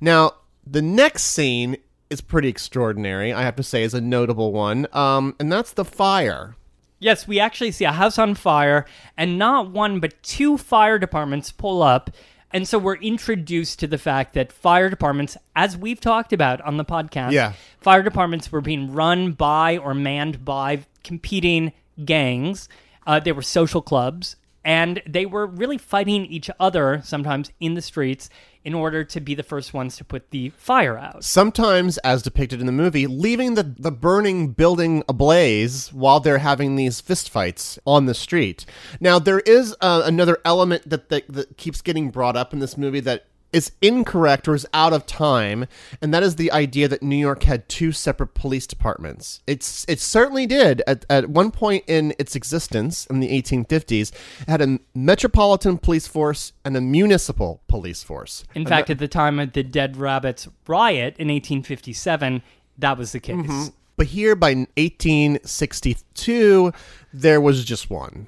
[0.00, 0.34] Now,
[0.66, 1.76] the next scene
[2.10, 5.84] is pretty extraordinary, I have to say, is a notable one, um, and that's the
[5.84, 6.56] fire.
[6.98, 8.84] Yes, we actually see a house on fire,
[9.16, 12.10] and not one but two fire departments pull up.
[12.52, 16.76] And so we're introduced to the fact that fire departments, as we've talked about on
[16.78, 17.52] the podcast, Yeah.
[17.80, 21.72] fire departments were being run by or manned by competing
[22.04, 22.68] gangs.
[23.06, 24.34] Uh, they were social clubs,
[24.64, 28.28] and they were really fighting each other sometimes in the streets
[28.64, 31.24] in order to be the first ones to put the fire out.
[31.24, 36.76] sometimes as depicted in the movie leaving the, the burning building ablaze while they're having
[36.76, 38.66] these fistfights on the street
[39.00, 42.76] now there is uh, another element that, that that keeps getting brought up in this
[42.76, 45.66] movie that is incorrect or is out of time
[46.00, 50.00] and that is the idea that new york had two separate police departments it's it
[50.00, 54.78] certainly did at, at one point in its existence in the 1850s it had a
[54.94, 59.62] metropolitan police force and a municipal police force In fact, at the time of the
[59.62, 62.42] Dead Rabbits riot in 1857,
[62.78, 63.36] that was the case.
[63.36, 63.66] Mm-hmm.
[63.96, 66.72] But here by 1862,
[67.12, 68.26] there was just one.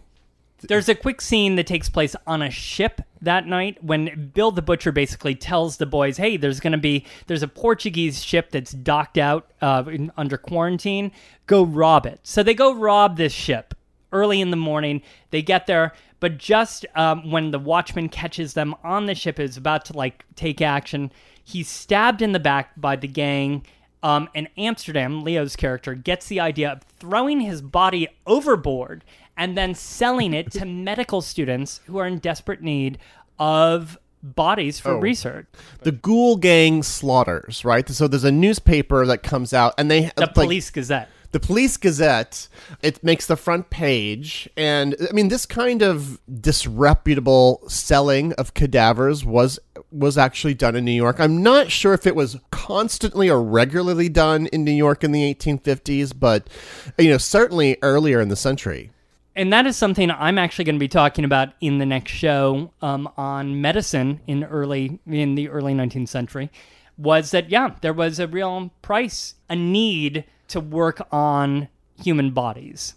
[0.69, 4.63] There's a quick scene that takes place on a ship that night when Bill the
[4.63, 8.73] Butcher basically tells the boys, "Hey, there's going to be there's a Portuguese ship that's
[8.73, 11.13] docked out uh, in, under quarantine.
[11.47, 13.75] Go rob it." So they go rob this ship
[14.13, 15.03] early in the morning.
[15.31, 19.57] They get there, but just um, when the watchman catches them on the ship, is
[19.57, 21.13] about to like take action.
[21.45, 23.67] He's stabbed in the back by the gang.
[24.05, 29.05] Um, and Amsterdam, Leo's character, gets the idea of throwing his body overboard
[29.37, 32.99] and then selling it to medical students who are in desperate need
[33.39, 34.99] of bodies for oh.
[34.99, 35.47] research.
[35.81, 37.89] The Ghoul Gang slaughters, right?
[37.89, 41.09] So there's a newspaper that comes out, and they The like, Police Gazette.
[41.33, 42.49] the Police Gazette.
[42.83, 49.25] It makes the front page, and I mean, this kind of disreputable selling of cadavers
[49.25, 49.59] was
[49.91, 51.19] was actually done in New York.
[51.19, 55.35] I'm not sure if it was constantly or regularly done in New York in the
[55.35, 56.49] 1850s, but
[56.97, 58.91] you know, certainly earlier in the century.
[59.35, 62.73] And that is something I'm actually going to be talking about in the next show
[62.83, 66.51] um, on medicine in early in the early 19th century.
[66.99, 71.69] Was that yeah, there was a real price, a need to work on
[72.03, 72.95] human bodies.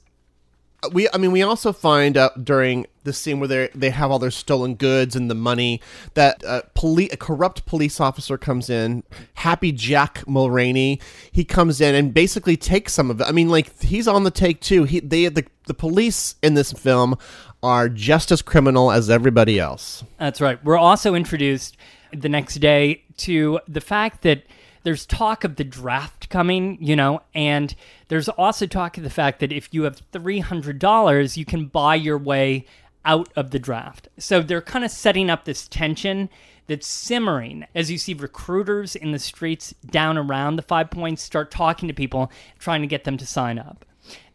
[0.91, 4.19] We I mean we also find out during the scene where they they have all
[4.19, 5.81] their stolen goods and the money
[6.13, 9.03] that uh, poli- a corrupt police officer comes in,
[9.35, 11.01] Happy Jack Mulraney.
[11.31, 13.27] He comes in and basically takes some of it.
[13.27, 14.83] I mean, like he's on the take too.
[14.83, 17.17] He they the the police in this film
[17.63, 20.03] are just as criminal as everybody else.
[20.19, 20.63] That's right.
[20.63, 21.77] We're also introduced
[22.11, 24.43] the next day to the fact that
[24.85, 27.75] there's talk of the draft coming, you know, and
[28.07, 32.19] there's also talk of the fact that if you have $300, you can buy your
[32.19, 32.67] way
[33.03, 34.07] out of the draft.
[34.19, 36.29] So they're kind of setting up this tension
[36.67, 41.49] that's simmering as you see recruiters in the streets down around the Five Points start
[41.49, 43.85] talking to people, trying to get them to sign up.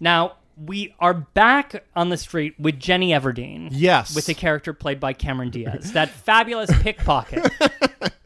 [0.01, 3.69] Now, we are back on the street with Jenny Everdeen.
[3.71, 4.15] Yes.
[4.15, 7.51] With the character played by Cameron Diaz, that fabulous pickpocket.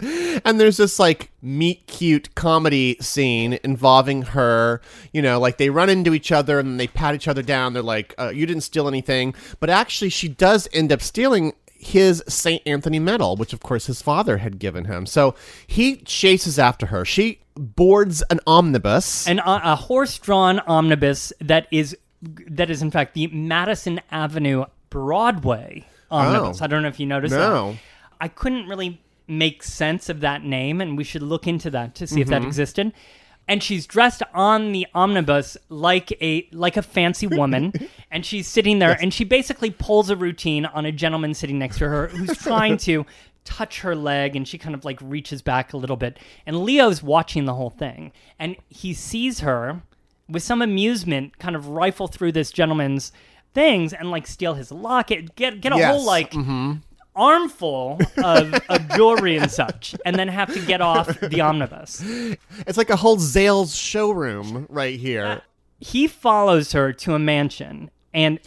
[0.44, 4.80] and there's this like meet cute comedy scene involving her
[5.12, 7.82] you know like they run into each other and they pat each other down they're
[7.82, 11.52] like uh, you didn't steal anything but actually she does end up stealing
[11.84, 12.62] his St.
[12.66, 15.04] Anthony medal, which of course his father had given him.
[15.04, 15.34] So
[15.66, 17.04] he chases after her.
[17.04, 19.28] She boards an omnibus.
[19.28, 21.96] and a, a horse-drawn omnibus that is
[22.50, 26.60] that is in fact the Madison Avenue Broadway omnibus.
[26.60, 26.64] Oh.
[26.64, 27.72] I don't know if you noticed No.
[27.72, 27.78] that.
[28.20, 32.06] I couldn't really make sense of that name, and we should look into that to
[32.06, 32.48] see if that Mm-hmm.
[32.48, 32.92] existed.
[33.46, 37.72] And she's dressed on the omnibus like a like a fancy woman,
[38.10, 41.78] and she's sitting there, and she basically pulls a routine on a gentleman sitting next
[41.78, 43.04] to her who's trying to
[43.44, 47.02] touch her leg, and she kind of like reaches back a little bit, and Leo's
[47.02, 49.82] watching the whole thing, and he sees her
[50.28, 53.12] with some amusement, kind of rifle through this gentleman's
[53.52, 55.94] things and like steal his locket, get get a Yes.
[55.94, 56.74] whole like mm-hmm.
[57.14, 62.02] armful of, of jewelry and such, and then have to get off the omnibus.
[62.66, 65.24] It's like a whole Zales showroom right here.
[65.24, 65.40] Uh,
[65.78, 67.90] he follows her to a mansion.
[68.14, 68.38] And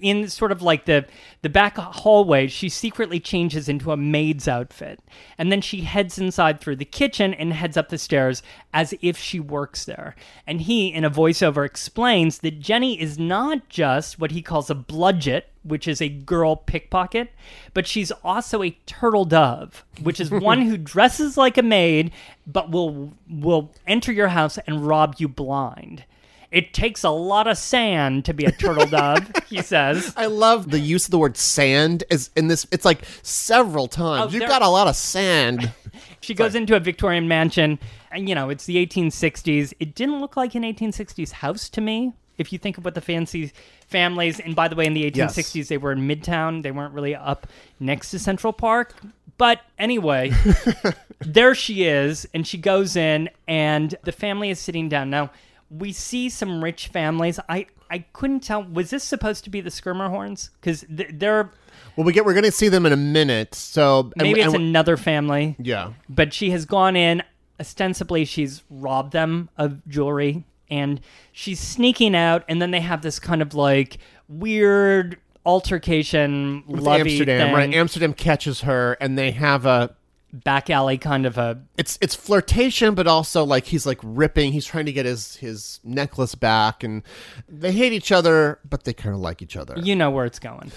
[0.00, 1.04] in sort of like the
[1.42, 5.00] the back hallway, she secretly changes into a maid's outfit,
[5.36, 9.18] and then she heads inside through the kitchen and heads up the stairs as if
[9.18, 10.14] she works there.
[10.46, 14.76] And he, in a voiceover, explains that Jenny is not just what he calls a
[14.76, 17.32] bludget, which is a girl pickpocket,
[17.74, 22.12] but she's also a turtle dove, which is one who dresses like a maid
[22.46, 26.04] but will will enter your house and rob you blind.
[26.50, 30.12] It takes a lot of sand to be a turtle dove, he says.
[30.16, 32.66] I love the use of the word sand is in this.
[32.70, 34.28] It's like several times.
[34.28, 35.72] Oh, You've there- got a lot of sand.
[36.20, 37.78] She goes into a Victorian mansion,
[38.10, 39.72] and you know, it's the 1860s.
[39.78, 42.14] It didn't look like an 1860s house to me.
[42.36, 43.52] If you think of what the fancy
[43.86, 47.14] families, and by the way, in the 1860s, they were in Midtown, they weren't really
[47.14, 47.46] up
[47.78, 48.94] next to Central Park.
[49.38, 50.32] But anyway,
[51.20, 55.10] there she is, and she goes in, and the family is sitting down.
[55.10, 55.30] Now,
[55.70, 57.38] we see some rich families.
[57.48, 60.50] I, I couldn't tell, was this supposed to be the Schermerhorns?
[60.60, 61.50] Because th- they're,
[61.96, 63.54] Well, we get we're going to see them in a minute.
[63.54, 65.56] So and- maybe it's and- another family.
[65.58, 65.92] yeah.
[66.08, 67.22] but she has gone in
[67.58, 71.00] ostensibly she's robbed them of jewelry and
[71.32, 73.96] she's sneaking out and then they have this kind of like
[74.28, 77.72] weird altercation With Amsterdam, thing, right?
[77.74, 79.95] Amsterdam catches her, and they have a.
[80.44, 84.52] back alley kind of a It's it's flirtation, but also like he's like ripping.
[84.52, 87.02] He's trying to get his his necklace back, and
[87.48, 89.74] they hate each other, but they kind of like each other.
[89.76, 90.70] you know where it's going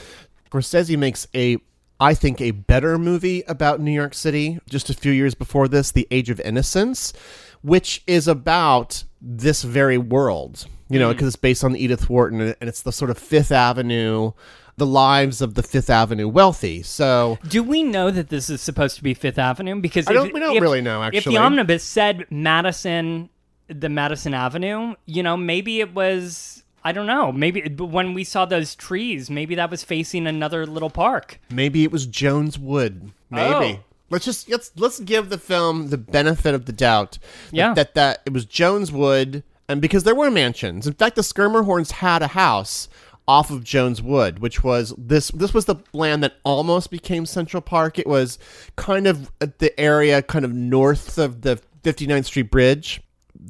[0.51, 1.57] Scorsese makes a,
[1.99, 5.91] I think, a better movie about New York City just a few years before this,
[5.91, 7.14] The Age of Innocence,
[7.62, 11.14] which is about this very world, you know, mm.
[11.14, 14.32] because it's based on Edith Wharton and it's the sort of Fifth Avenue,
[14.80, 16.82] the lives of the Fifth Avenue wealthy.
[16.82, 20.34] So, do we know that this is supposed to be fifth avenue because I don't-
[20.34, 23.30] we don't if- really know, Actually, if the omnibus said madison
[23.68, 27.32] the madison avenue you know maybe it was I don't know.
[27.34, 31.40] Maybe when we saw those trees, maybe that was facing another little park.
[31.52, 33.12] maybe it was Jones Wood.
[33.30, 33.54] Maybe.
[33.54, 33.80] Oh.
[34.10, 37.20] Let's just let's let's give the film the benefit of the doubt.
[37.22, 37.74] that- Yeah.
[37.74, 40.88] That that it was Jones Wood, and because there were mansions.
[40.88, 42.88] In fact, the Schermerhorns had a house
[43.30, 47.62] off of Jones Wood, which was this this was the land that almost became Central
[47.62, 48.00] Park.
[48.00, 48.40] It was
[48.76, 53.02] kind of the area kind of north of the 59th Street Bridge.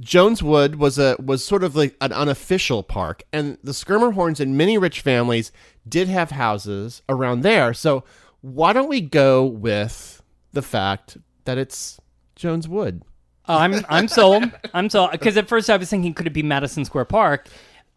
[0.02, 4.58] Jones Wood was a was sort of like an unofficial park, and the Schermerhorns and
[4.58, 5.54] many rich families
[5.88, 7.74] did have houses around there.
[7.74, 8.04] So
[8.42, 10.22] why don't we go with
[10.52, 12.02] the fact that it's
[12.36, 13.04] Jones Wood?
[13.48, 14.44] Uh, I'm I'm sold.
[14.74, 17.48] I'm sold because at first I was thinking could it be Madison Square Park?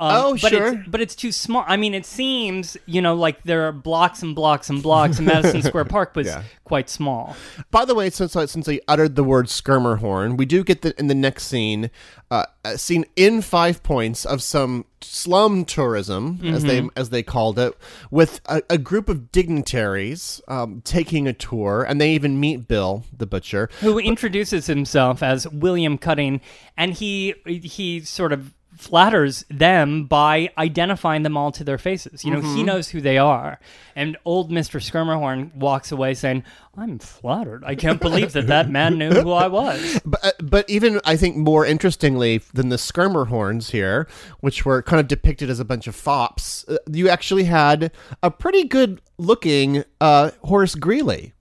[0.03, 0.75] Um, Oh, but sure.
[0.75, 1.65] It's, but it's too small.
[1.67, 5.27] I mean, it seems you know like there are blocks and blocks and blocks, and
[5.27, 6.43] Madison Square Park was Yeah.
[6.65, 7.37] quite small.
[7.71, 10.99] By the way, since I, since I uttered the word Schermerhorn, we do get the,
[10.99, 11.91] in the next scene
[12.31, 17.59] uh, a scene in Five Points of some slum tourism, as they as they called
[17.59, 17.77] it,
[18.11, 23.05] with a, a group of dignitaries um, taking a tour, and they even meet Bill
[23.17, 23.69] the butcher.
[23.81, 26.41] Who introduces himself as William Cutting,
[26.77, 32.25] and he he sort of flatters them by identifying them all to their faces.
[32.25, 32.57] You know, Mm-hmm.
[32.57, 33.61] he knows who they are.
[33.95, 34.81] And old Mr.
[34.81, 36.43] Schermerhorn walks away saying,
[36.77, 37.63] "I'm flattered.
[37.65, 41.17] I can't believe that that man knew who I was." But, uh, but even I
[41.17, 44.09] think more interestingly than the Schermerhorns here,
[44.41, 48.31] which were kind of depicted as a bunch of fops, uh, you actually had a
[48.31, 51.33] pretty good looking uh, Horace Greeley.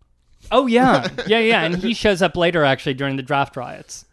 [0.51, 4.05] Oh yeah, yeah, yeah, and he shows up later actually during the draft riots.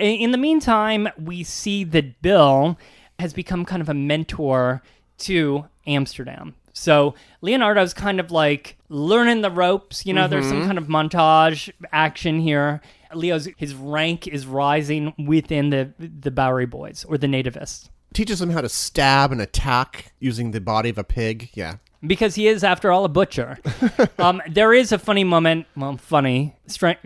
[0.00, 2.78] I- In the meantime, we see that Bill
[3.18, 4.82] has become kind of a mentor
[5.18, 6.54] to Amsterdam.
[6.72, 10.06] So Leonardo's kind of like learning the ropes.
[10.06, 12.80] You know, there's some kind of montage action here.
[13.12, 17.88] Leo's his rank is rising within the the Bowery Boys or the nativists.
[18.14, 21.50] Teaches them how to stab and attack using the body of a pig.
[21.54, 21.76] Yeah.
[22.06, 23.58] because he is, after all, a butcher.
[24.18, 25.66] um, there is a funny moment.
[25.76, 26.54] Well, funny.
[26.68, 26.96] Stra-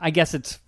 [0.00, 0.58] I guess it's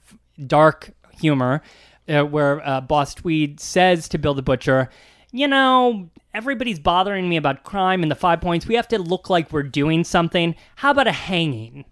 [0.46, 0.90] dark
[1.22, 1.62] humor
[2.08, 4.90] uh, where uh, Boss Tweed says to Bill the Butcher,
[5.30, 8.66] "You know, everybody's bothering me about crime and the five points.
[8.66, 10.54] We have to look like we're doing something.
[10.76, 11.84] How about a hanging?"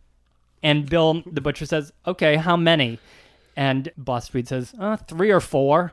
[0.62, 2.98] And Bill the Butcher says, "Okay, how many?"
[3.56, 5.92] And Boss Tweed says, uh, three or four."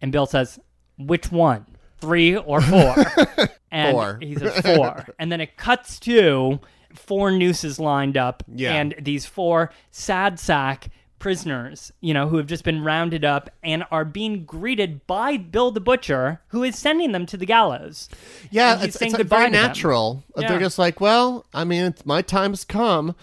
[0.00, 0.58] And Bill says,
[0.98, 1.66] "Which one?"
[2.00, 2.94] Three or four?
[3.70, 4.18] and Four.
[4.22, 5.06] he says four.
[5.18, 6.58] and then it cuts to
[6.94, 8.72] four nooses lined up Yeah.
[8.72, 10.88] and these four sad sack
[11.20, 15.70] prisoners, you know, who have just been rounded up and are being greeted by Bill
[15.70, 18.08] the Butcher, who is sending them to the gallows.
[18.50, 20.24] Yeah, it's, it's very natural.
[20.36, 20.48] Yeah.
[20.48, 23.14] They're just like, well, I mean, it's, my time's come.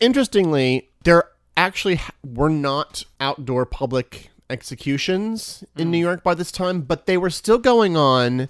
[0.00, 1.24] Interestingly, there
[1.56, 5.90] actually were not outdoor public executions in Mm.
[5.90, 8.48] New York by this time, but they were still going on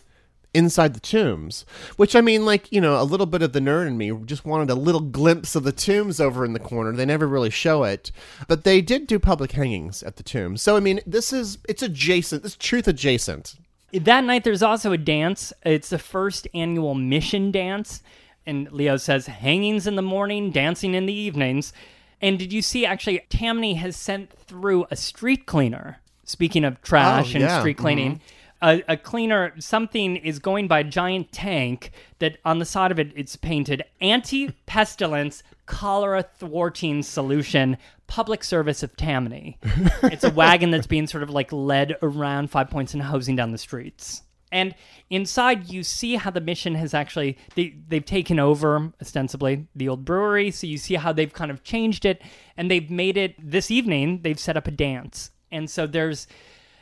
[0.53, 1.65] inside the tombs.
[1.97, 4.45] Which I mean, like you know, a little bit of the nerd in me just
[4.45, 6.93] wanted a little glimpse of the tombs over in the corner.
[6.93, 8.11] They never really show it,
[8.49, 10.63] but they did do public hangings at the tombs.
[10.63, 12.43] So I mean, this is it's adjacent.
[12.43, 13.57] This truth adjacent.
[13.93, 15.53] That night, there's also a dance.
[15.65, 18.03] It's the first annual mission dance.
[18.47, 21.73] And Leo says, hangings in the morning, dancing in the evenings.
[22.21, 26.01] And did you see actually, Tammany has sent through a street cleaner?
[26.25, 28.25] Speaking of trash Oh, and yeah, street cleaning, mm-hmm.
[28.63, 32.99] A, a cleaner, something is going by a giant tank that on the side of
[32.99, 39.57] it, it's painted anti pestilence cholera thwarting solution public service of Tammany.
[40.03, 43.53] it's a wagon that's being sort of like led around five points and hosing down
[43.53, 44.23] the streets.
[44.53, 44.75] And
[45.11, 50.05] inside, you see how the mission has actually they they've taken over ostensibly the old
[50.05, 50.51] brewery.
[50.51, 52.21] So you see how they've kind of changed it,
[52.57, 54.23] and they've made it this evening.
[54.23, 56.27] They've set up a dance, and so there's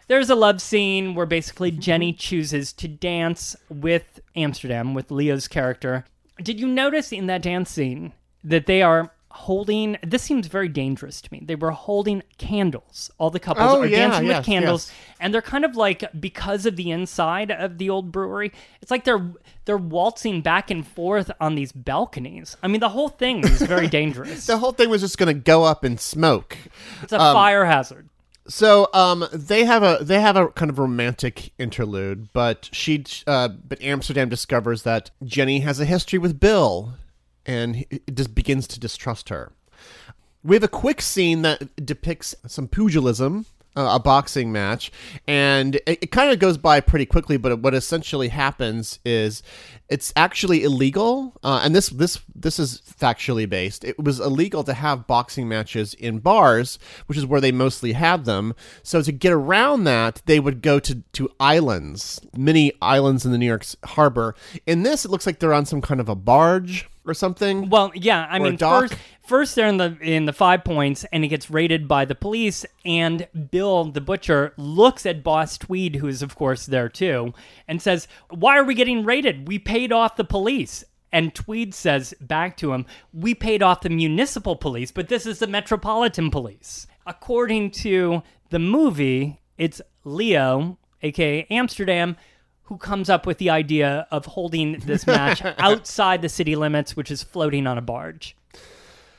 [0.09, 1.81] there's a love scene where basically mm-hmm.
[1.81, 6.05] Jenny chooses to dance with Amsterdam with Leo's character.
[6.43, 8.13] Did you notice in that dance scene
[8.45, 9.97] that they are holding?
[10.07, 11.43] This seems very dangerous to me.
[11.45, 13.11] They were holding candles.
[13.19, 15.17] All the couples Oh, are yeah, dancing yes, with candles yes.
[15.21, 19.05] and they're kind of like because of the inside of the old brewery it's like
[19.05, 19.31] they're
[19.65, 23.89] they're waltzing back and forth on these balconies i mean the whole thing is very
[24.01, 26.57] dangerous The whole thing was just going to go up in smoke.
[27.03, 28.09] it's a um, fire hazard
[28.49, 33.49] So um they have a they have a kind of romantic interlude, but she uh
[33.49, 36.95] but Amsterdam discovers that Jenny has a history with Bill
[37.45, 39.53] and he just begins to distrust her.
[40.43, 43.47] We have a quick scene that depicts some pugilism,
[43.79, 44.91] uh, a boxing match,
[45.29, 47.37] and it, it kind of goes by pretty quickly.
[47.37, 49.43] But what essentially happens is
[49.89, 53.85] it's actually illegal, uh, and this this this is factually based.
[53.85, 58.25] It was illegal to have boxing matches in bars, which is where they mostly had
[58.25, 58.55] them.
[58.83, 63.39] So to get around that, they would go to to islands, many islands in the
[63.39, 64.35] New York harbor.
[64.67, 67.69] In this, it looks like they're on some kind of a barge or something.
[67.71, 68.95] well yeah i Or mean first
[69.27, 72.65] first they're in the in the five points and it gets raided by the police
[72.85, 77.33] and bill the butcher looks at boss tweed who is of course there too
[77.67, 82.13] and says why are we getting raided we paid off the police and Tweed says
[82.21, 82.85] back to him,
[83.15, 86.87] We paid off the municipal police, but this is the metropolitan police.
[87.07, 92.17] According to the movie, it's Leo, aka Amsterdam,
[92.69, 97.11] who comes up with the idea of holding this match outside the city limits, which
[97.11, 98.37] is floating on a barge.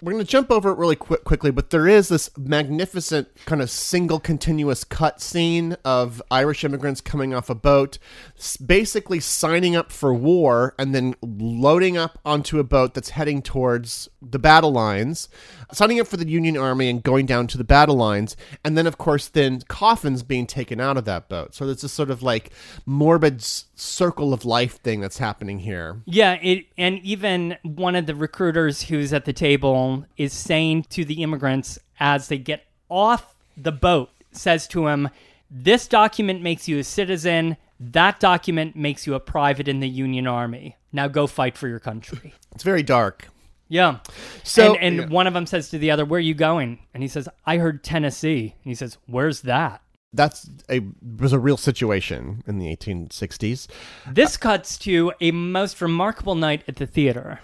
[0.01, 3.61] We're going to jump over it really quick, quickly, but there is this magnificent kind
[3.61, 7.97] of single continuous cut scene of Irish immigrants coming off a boat,
[8.65, 14.07] basically signing up for war and then loading up onto a boat that's heading towards
[14.21, 15.27] the battle lines,
[15.73, 18.87] signing up for the Union Army and going down to the battle lines, and then,
[18.87, 21.53] of course, then coffins being taken out of that boat.
[21.53, 22.51] So there's this sort of like
[22.85, 23.41] morbid
[23.80, 26.01] circle of life thing that's happening here.
[26.05, 31.05] Yeah, it and even one of the recruiters who's at the table is saying to
[31.05, 35.09] the immigrants as they get off the boat says to him,
[35.49, 37.57] "This document makes you a citizen.
[37.80, 40.75] That document makes you a private in the Union Army.
[40.91, 43.30] Now go fight for your country." It's very dark.
[43.69, 43.99] Yeah.
[44.43, 45.15] So- and, and yeah.
[45.15, 47.57] one of them says to the other, "Where are you going?" And he says, "I
[47.57, 49.82] heard Tennessee." And he says, "Where's that?"
[50.14, 50.82] That's a
[51.20, 53.68] was a real situation in the 1860s.
[54.12, 57.41] This cuts to a most remarkable night at the theater.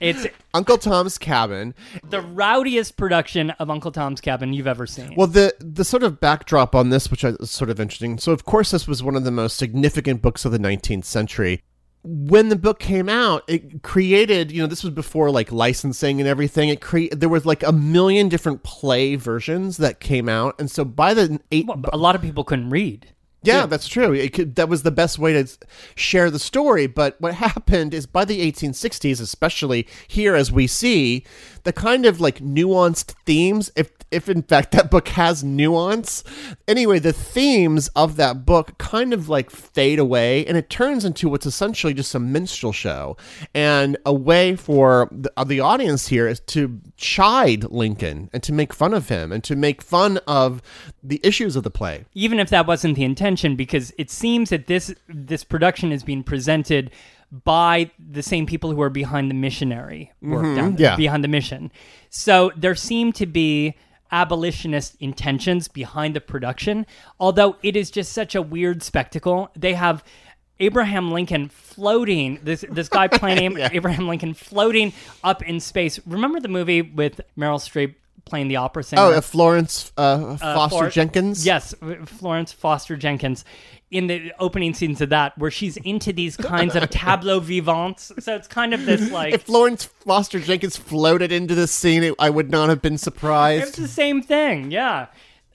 [0.00, 1.74] It's Uncle Tom's Cabin.
[2.10, 5.14] the rowdiest production of Uncle Tom's Cabin you've ever seen.
[5.16, 8.18] Well, the the sort of backdrop on this, which is sort of interesting.
[8.18, 11.62] So, of course, this was one of the most significant books of the 19th century.
[12.10, 16.28] When the book came out, it created, you know, this was before like licensing and
[16.28, 16.70] everything.
[16.70, 20.86] It cre- there was like a million different play versions that came out, and so
[20.86, 23.08] by the eight, Well, a lot of people couldn't read.
[23.42, 24.12] yeah, that's true.
[24.14, 25.46] It could, that was the best way to
[25.96, 26.86] share the story.
[26.86, 31.24] But what happened is by the 1860s, especially here as we see,
[31.64, 36.24] the kind of like nuanced themes, if if in fact that book has nuance,
[36.66, 41.28] anyway, the themes of that book kind of like fade away and it turns into
[41.28, 43.16] what's essentially just a minstrel show.
[43.54, 48.52] And a way for the, uh, the audience here is to chide Lincoln and to
[48.52, 50.62] make fun of him and to make fun of
[51.02, 52.04] the issues of the play.
[52.14, 56.22] even if that wasn't the intention because it seems that this this production is being
[56.22, 56.90] presented
[57.44, 60.96] by the same people who are behind the missionary work down there, yeah.
[60.96, 61.70] behind the mission
[62.10, 63.74] so there seem to be
[64.10, 66.86] abolitionist intentions behind the production.
[67.20, 70.04] Although it is just such a weird spectacle they have
[70.60, 74.92] Abraham Lincoln floating this this guy playing Abraham Lincoln floating
[75.22, 76.00] up in space.
[76.06, 77.94] Remember the movie with Meryl Streep
[78.28, 79.02] playing the opera singer?
[79.02, 81.44] Oh, uh, Florence uh, Foster Flor- Jenkins.
[81.46, 81.74] Yes,
[82.06, 83.44] Florence Foster Jenkins
[83.90, 88.12] in the opening scenes of that, where she's into these kinds of tableau vivants.
[88.18, 92.14] So it's kind of this like If Florence Foster Jenkins floated into this scene, it,
[92.18, 93.68] I would not have been surprised.
[93.68, 95.06] it's the same thing, yeah.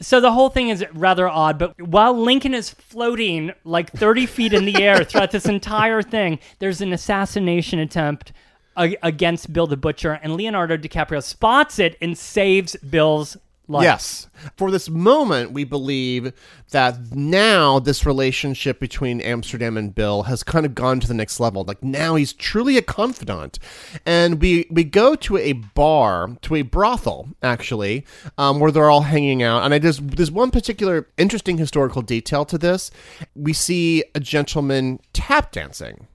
[0.02, 4.52] So the whole thing is rather odd, but while Lincoln is floating like 30 feet
[4.54, 8.34] in the air throughout this entire thing, there's an assassination attempt
[8.76, 13.84] against Bill the Butcher, and Leonardo DiCaprio spots it and saves Bill's life.
[13.84, 14.28] Yes.
[14.58, 16.34] For this moment, we believe
[16.72, 21.40] that now this relationship between Amsterdam and Bill has kind of gone to the next
[21.40, 21.64] level.
[21.64, 23.60] Like now he's truly a confidant.
[24.06, 28.06] And we we go to a bar, to a brothel, actually,
[28.38, 29.64] um, where they're all hanging out.
[29.64, 32.92] And I just there's one particular interesting historical detail to this.
[33.36, 36.08] We see a gentleman tap dancing.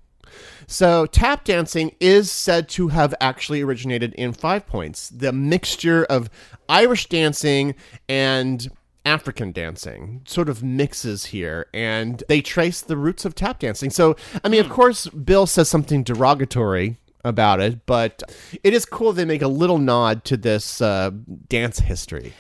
[0.71, 6.29] So, tap dancing is said to have actually originated in Five Points, the mixture of
[6.69, 7.75] Irish dancing
[8.07, 8.69] and
[9.07, 13.89] African dancing sort of mixes here, and they trace the roots of tap dancing.
[13.89, 14.15] So,
[14.45, 18.23] I mean, of course, Bill says something derogatory about it, but
[18.63, 21.13] it is cool they make a little nod to this uh,
[21.49, 22.35] dance history.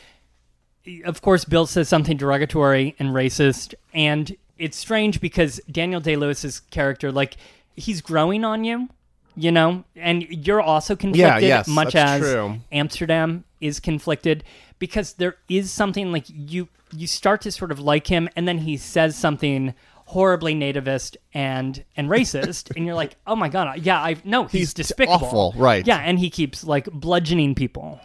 [1.07, 6.61] of course, Bill says something derogatory and racist, and it's strange because Daniel Day Lewis's
[6.61, 7.39] character, like,
[7.79, 8.89] he's growing on you,
[9.37, 12.59] you know, and you're also conflicted, yes, much as true.
[12.73, 14.45] Amsterdam is conflicted,
[14.79, 18.59] because there is something like you you start to sort of like him, and then
[18.59, 19.75] he says something
[20.07, 24.61] horribly nativist and and racist, and you're like, oh my god, yeah, I no, he's,
[24.61, 25.87] He's despicable, awful, right.
[25.87, 28.01] Yeah, and he keeps like bludgeoning people.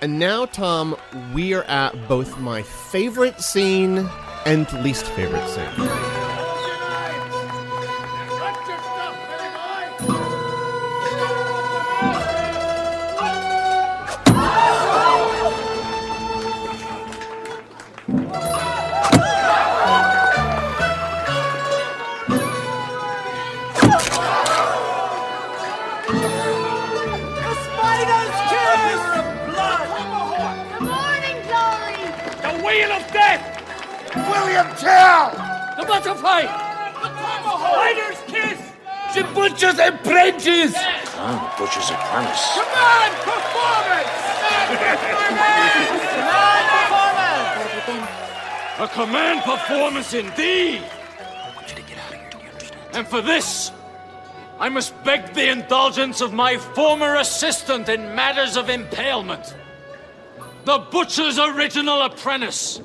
[0.00, 0.96] And now, Tom,
[1.32, 4.08] we are at both my favorite scene
[4.44, 6.01] and least favorite scene.
[34.32, 35.30] William Tell!
[35.76, 36.42] The butterfly!
[36.42, 37.10] The
[37.58, 38.58] spider's kiss!
[39.14, 40.74] The butcher's apprentice!
[40.74, 42.44] Oh, the butcher's apprentice.
[42.56, 44.14] Command performance!
[45.28, 46.66] Command
[47.84, 48.12] performance!
[48.78, 50.82] A command performance indeed!
[50.82, 52.96] I want you to get out of here, do you understand?
[52.96, 53.70] And for this,
[54.58, 59.54] I must beg the indulgence of my former assistant in matters of impalement,
[60.64, 62.80] the butcher's original apprentice.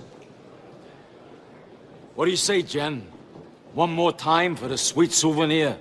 [2.18, 3.05] What do you say, Jen?
[3.76, 5.78] One more time for the sweet souvenir.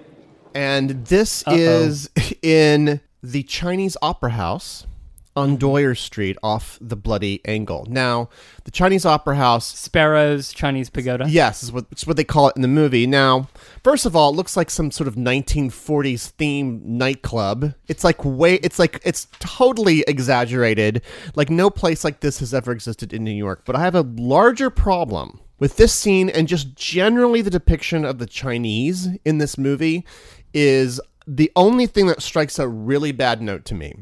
[0.54, 2.10] And this is
[2.42, 4.86] in the Chinese Opera House
[5.34, 7.86] on Doyer Street off the Bloody Angle.
[7.88, 8.28] Now,
[8.64, 11.24] the Chinese Opera House Sparrow's Chinese pagoda.
[11.26, 13.06] Yes, is what it's what they call it in the movie.
[13.06, 13.48] Now,
[13.82, 17.72] first of all, it looks like some sort of 1940s theme nightclub.
[17.88, 21.00] It's like way it's like it's totally exaggerated.
[21.34, 23.62] Like no place like this has ever existed in New York.
[23.64, 28.18] But I have a larger problem with this scene and just generally the depiction of
[28.18, 30.04] the Chinese in this movie
[30.52, 33.94] is the only thing that strikes a really bad note to me.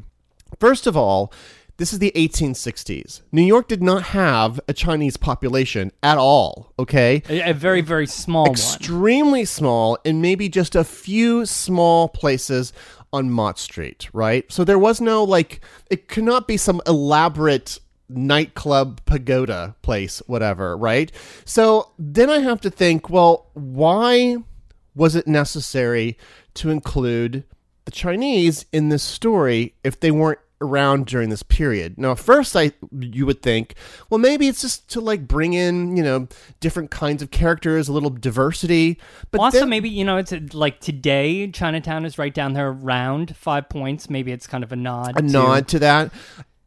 [0.59, 1.33] First of all,
[1.77, 3.21] this is the 1860s.
[3.33, 7.21] New York did not have a Chinese population at all, okay?
[7.27, 8.51] A, a very, very small one.
[8.51, 12.71] Extremely small, and maybe just a few small places
[13.11, 14.49] on Mott Street, right?
[14.51, 17.79] So there was no like it could not be some elaborate
[18.09, 21.11] nightclub pagoda place, whatever, right?
[21.45, 24.37] So then I have to think, well, why
[24.95, 26.17] was it necessary
[26.55, 27.43] to include
[27.85, 31.97] the Chinese in this story if they weren't around during this period.
[31.97, 33.75] Now, first, I you would think,
[34.09, 36.27] well, maybe it's just to like bring in you know
[36.59, 38.99] different kinds of characters, a little diversity.
[39.31, 43.35] But also, then- maybe you know, it's like today, Chinatown is right down there, around
[43.35, 44.09] five points.
[44.09, 45.17] Maybe it's kind of a nod.
[45.17, 46.11] a to- nod to that.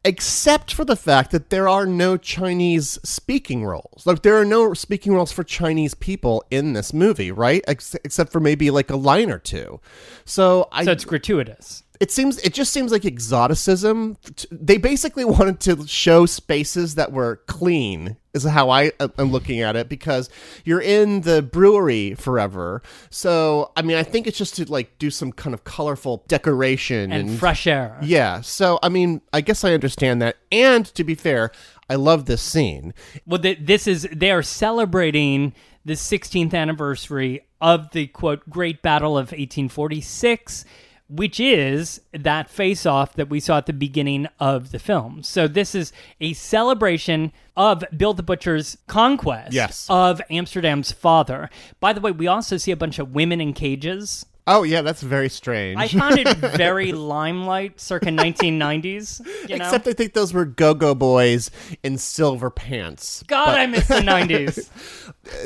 [0.05, 4.03] Except for the fact that there are no Chinese speaking roles.
[4.05, 7.63] Like there are no speaking roles for Chinese people in this movie, right?
[7.67, 9.81] Ex- except for maybe like a line or two.
[10.23, 11.83] So I So it's gratuitous.
[11.99, 14.15] it seems it just seems like exoticism
[14.49, 19.75] they basically wanted to show spaces that were clean is how i am looking at
[19.75, 20.29] it because
[20.65, 22.81] you're in the brewery forever.
[23.09, 27.11] So i mean i think it's just to like do some kind of colorful decoration
[27.11, 27.97] And fresh air.
[28.01, 28.41] yeah.
[28.41, 30.37] So i mean i guess i understand that.
[30.51, 31.51] And to be fair
[31.89, 32.93] i love this scene.
[33.25, 35.53] Well, th- this is they are celebrating
[35.85, 40.65] the 16th anniversary of the quote Great Battle of 1846,
[41.09, 45.23] which is that face-off that we saw at the beginning of the film.
[45.23, 45.91] So this is
[46.21, 49.87] a celebration of Bill the Butcher's conquest Yes.
[49.89, 51.49] of Amsterdam's father.
[51.79, 54.25] By the way, we also see a bunch of women in cages.
[54.47, 59.25] Oh yeah that's very strange I found it very limelight, circa 1990s.
[59.47, 59.65] You know?
[59.65, 61.51] except i think those were go-go boys
[61.83, 64.69] in silver pants God, I miss the 90s.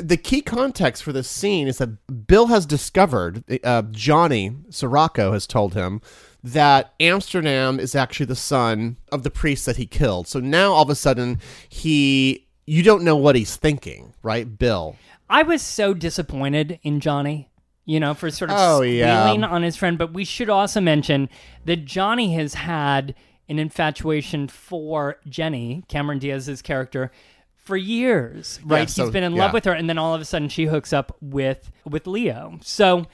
[0.00, 5.46] the key context for this scene is that Bill has discovered, uh, Johnny Sirocco has
[5.46, 6.00] told him
[6.42, 10.28] that Amsterdam is actually the son of the priest that he killed.
[10.28, 11.38] So now all of a sudden
[11.68, 14.96] he, you don't know what he's thinking, right, Bill?
[15.28, 17.48] I was so disappointed in Johnny,
[17.84, 19.22] you know, for sort of Oh, yeah.
[19.24, 19.98] squealing on his friend.
[19.98, 21.28] But we should also mention
[21.64, 23.14] that Johnny has had
[23.48, 27.10] an infatuation for Jenny, Cameron Diaz's character,
[27.56, 28.58] for years.
[28.64, 28.88] Right?
[28.88, 29.44] so- He's been in yeah.
[29.44, 32.58] love with her, and then all of a sudden she hooks up with with Leo.
[32.62, 33.06] So.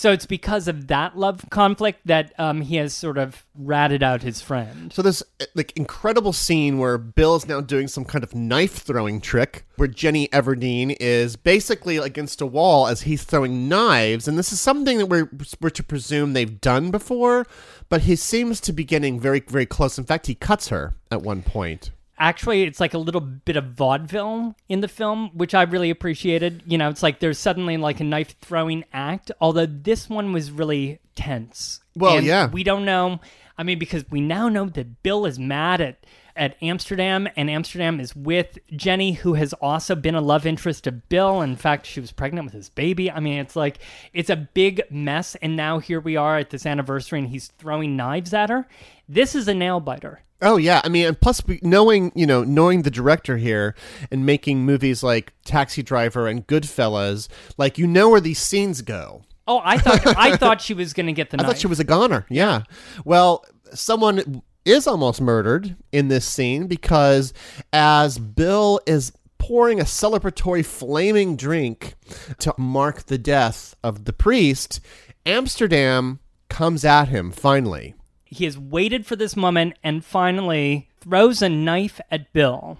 [0.00, 4.22] So it's because of that love conflict that um, he has sort of ratted out
[4.22, 4.90] his friend.
[4.90, 8.76] So this uh, like incredible scene where Bill is now doing some kind of knife
[8.76, 14.26] throwing trick where Jenny Everdeane is basically against a wall as he's throwing knives.
[14.26, 15.28] And this is something that we're
[15.60, 17.46] we're to presume they've done before
[17.90, 19.98] but he seems to be getting very very close.
[19.98, 21.90] In fact he cuts her at one point
[22.20, 26.62] actually it's like a little bit of vaudeville in the film which i really appreciated.
[26.66, 30.50] You know it's like there's suddenly like a knife throwing act although this one was
[30.52, 31.80] really tense.
[31.96, 32.48] Well, And yeah.
[32.48, 33.20] we don't know
[33.58, 36.04] i mean because we now know that bill is mad at
[36.36, 40.92] at amsterdam and amsterdam is with jenny who has also been a love interest to
[40.92, 41.40] bill.
[41.42, 43.10] In fact she was pregnant with his baby.
[43.10, 43.78] I mean it's like
[44.12, 47.96] it's a big mess and now here we are at this anniversary and he's throwing
[47.96, 48.68] knives at her.
[49.08, 52.82] This is a nail biter Oh yeah, I mean, and plus knowing you know knowing
[52.82, 53.74] the director here
[54.10, 57.28] and making movies like Taxi Driver and Goodfellas,
[57.58, 59.22] like you know where these scenes go.
[59.46, 61.46] Oh, I thought I thought she was gonna get the I knife.
[61.52, 62.26] thought she was a goner.
[62.30, 62.62] Yeah.
[63.04, 67.32] Well, someone is almost murdered in this scene because
[67.72, 71.94] as Bill is pouring a celebratory flaming drink
[72.38, 74.80] to mark the death of the priest,
[75.26, 77.94] Amsterdam comes at him finally.
[78.30, 82.78] He has waited for this moment and finally throws a knife at Bill.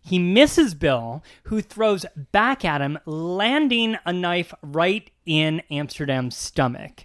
[0.00, 7.04] He misses Bill, who throws back at him, landing a knife right in Amsterdam's stomach.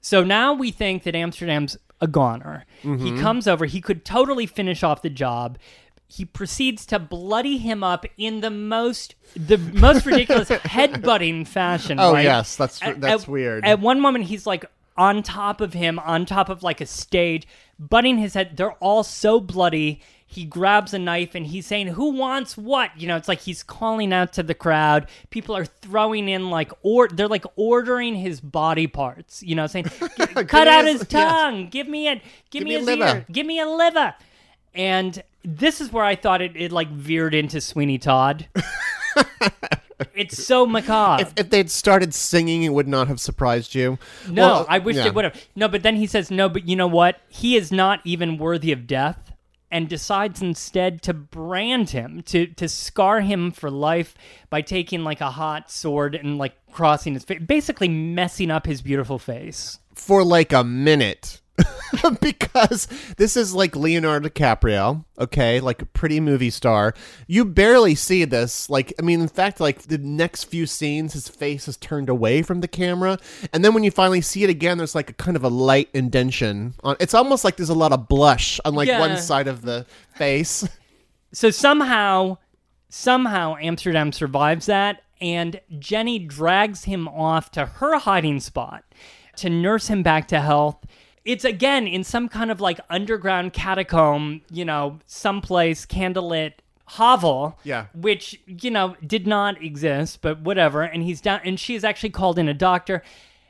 [0.00, 2.64] So now we think that Amsterdam's a goner.
[2.82, 3.20] He mm-hmm.
[3.20, 5.58] comes over, he could totally finish off the job.
[6.08, 11.98] He proceeds to bloody him up in the most the most ridiculous headbutting fashion.
[11.98, 12.24] Oh, right?
[12.24, 13.64] yes, that's- that's at- weird.
[13.64, 14.66] At one moment, he's like
[14.96, 17.46] on top of him, on top of like a stage,
[17.78, 18.56] butting his head.
[18.56, 20.00] They're all so bloody.
[20.26, 23.62] He grabs a knife and he's saying, "Who wants what?" You know, it's like he's
[23.62, 25.08] calling out to the crowd.
[25.30, 29.42] People are throwing in like or they're like ordering his body parts.
[29.42, 29.84] You know, saying,
[30.48, 31.32] "Cut out his- his yes.
[31.32, 31.68] tongue.
[31.68, 32.22] Give me it.
[32.50, 33.26] Give, me, me a his liver." ear.
[33.30, 34.14] Give me a liver."
[34.74, 38.48] And this is where I thought it, it like veered into Sweeney Todd.
[40.14, 41.22] it's so macabre.
[41.22, 43.98] If, if they'd started singing, it would not have surprised you.
[44.28, 45.04] No, Well, I wish yeah.
[45.04, 45.46] they would have.
[45.54, 47.20] No, but then he says, no, but you know what?
[47.28, 49.32] He is not even worthy of death
[49.70, 54.14] and decides instead to brand him, to, to scar him for life
[54.48, 58.82] by taking like a hot sword and like crossing his face, basically messing up his
[58.82, 59.78] beautiful face.
[59.94, 61.40] for like a minute
[62.20, 66.94] because this is like Leonardo DiCaprio, okay, like a pretty movie star.
[67.26, 68.68] You barely see this.
[68.68, 72.42] Like, I mean, in fact, like the next few scenes, his face is turned away
[72.42, 73.18] from the camera,
[73.52, 75.88] and then when you finally see it again, there's like a kind of a light
[75.94, 76.96] indentation on.
[77.00, 78.98] It's almost like there's a lot of blush on like Yeah.
[79.00, 80.66] one side of the face.
[81.32, 82.38] So somehow,
[82.88, 88.84] somehow Amsterdam survives that, and Jenny drags him off to her hiding spot
[89.38, 90.84] to nurse him back to health.
[91.24, 96.54] It's again in some kind of like underground catacomb, you know, someplace candlelit
[96.86, 97.58] hovel.
[97.64, 97.86] Yeah.
[97.94, 100.82] Which, you know, did not exist, but whatever.
[100.82, 103.02] And he's down and she's actually called in a doctor.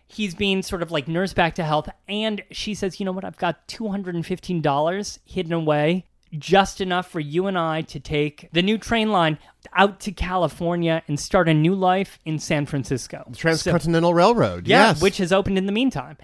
[0.06, 1.88] He's being sort of like nursed back to health.
[2.08, 6.04] And she says, you know what, I've got $215 hidden away
[6.38, 9.38] just enough for you and I to take the new train line
[9.72, 13.30] out to California and start a new life in San Francisco.
[13.36, 14.66] Transcontinental Railroad.
[14.66, 15.02] Yeah, yes.
[15.02, 16.16] which has opened in the meantime.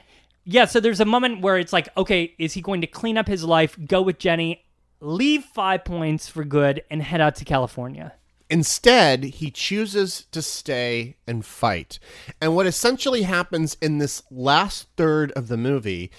[0.53, 3.29] Yeah, so there's a moment where it's like, okay, is he going to clean up
[3.29, 4.65] his life, go with Jenny,
[5.01, 8.15] leave five points for good, and head out to California?
[8.51, 12.01] Instead, he chooses to stay and fight.
[12.41, 16.11] And what essentially happens in this last third of the movie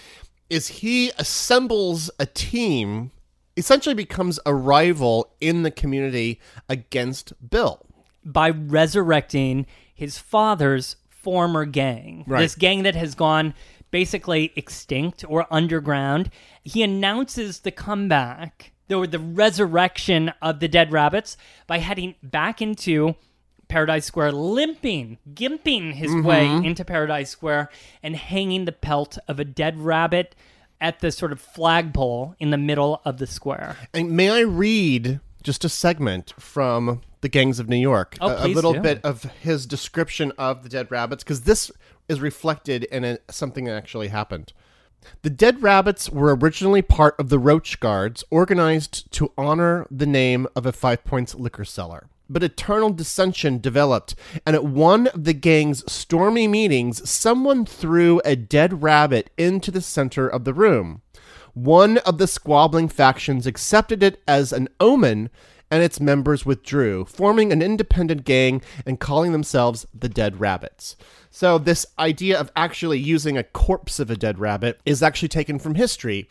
[0.50, 3.12] is he assembles a team,
[3.58, 7.86] essentially becomes a rival in the community against Bill.
[8.24, 12.24] by resurrecting his father's former gang.
[12.28, 12.42] Right.
[12.42, 13.54] This gang that has gone
[13.92, 16.32] basically extinct or underground.
[16.64, 21.38] He announces the comeback, or the resurrection of the dead rabbits
[21.68, 23.16] by heading back into
[23.70, 26.28] Paradise Square, limping, gimping his mm-hmm.
[26.28, 27.70] way into Paradise Square
[28.04, 30.36] and hanging the pelt of a dead rabbit
[30.82, 33.78] at the sort of flagpole in the middle of the square.
[33.94, 38.18] And may I read just a segment from the Gangs of New York?
[38.20, 38.82] Oh, a, a little do.
[38.82, 41.72] bit of his description of the dead rabbits, because this
[42.12, 44.54] is reflected in a, something that actually happened.
[45.24, 50.46] The dead rabbits were originally part of the Roach Guards, organized to honor the name
[50.56, 52.08] of a Five Points liquor seller.
[52.30, 58.36] But eternal dissension developed, and at one of the gang's stormy meetings, someone threw a
[58.36, 61.02] dead rabbit into the center of the room.
[61.54, 65.30] One of the squabbling factions accepted it as an omen,
[65.72, 70.98] and its members withdrew, forming an independent gang and calling themselves the Dead Rabbits.
[71.32, 75.60] So, this idea of actually using a corpse of a dead rabbit is actually taken
[75.60, 76.28] from history.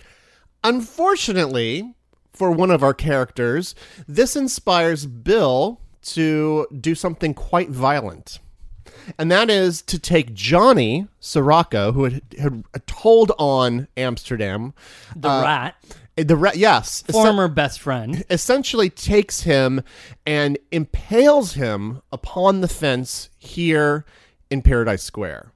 [0.62, 1.94] Unfortunately,
[2.34, 3.74] for one of our characters,
[4.06, 8.38] this inspires Bill to do something quite violent.
[9.18, 14.74] And that is to take Johnny Sirocco, who had, had told on Amsterdam,
[15.16, 15.76] The uh, rat,
[16.22, 18.24] the ra- yes, former best friend.
[18.30, 19.82] essentially takes him
[20.26, 24.04] and impales him upon the fence here
[24.50, 25.52] in Paradise Square.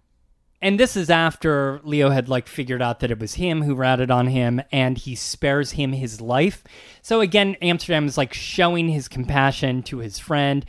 [0.63, 4.11] And this is after Leo had like figured out that it was him who ratted
[4.11, 6.65] on him and he spares him his life.
[7.03, 10.65] So again, Amsterdam is like showing his compassion to his friend.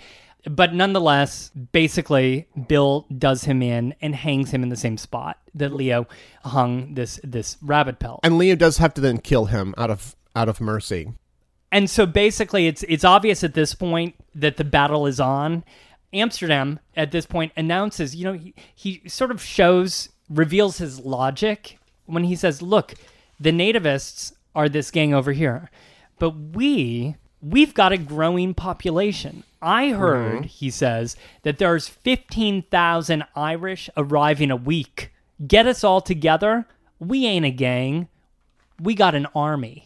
[0.50, 5.74] But nonetheless, basically, Bill does him in and hangs him in the same spot that
[5.74, 6.08] Leo
[6.44, 8.20] hung this this rabbit pelt.
[8.24, 11.14] And Leo does have to then kill him out of out of mercy.
[11.72, 15.64] And so basically, it's it's obvious at this point that the battle is on.
[16.14, 21.78] Amsterdam at this point announces, you know, he, he sort of shows, reveals his logic
[22.06, 22.94] when he says, "Look,
[23.40, 25.70] the nativists are this gang over here,
[26.20, 27.18] but we
[27.48, 29.44] we've got a growing population.
[29.62, 30.00] I mm-hmm.
[30.00, 35.12] heard," he says, "that there's 15,000 Irish arriving a week.
[35.46, 36.66] Get us all together.
[37.00, 38.08] We ain't a gang.
[38.80, 39.86] We got an army."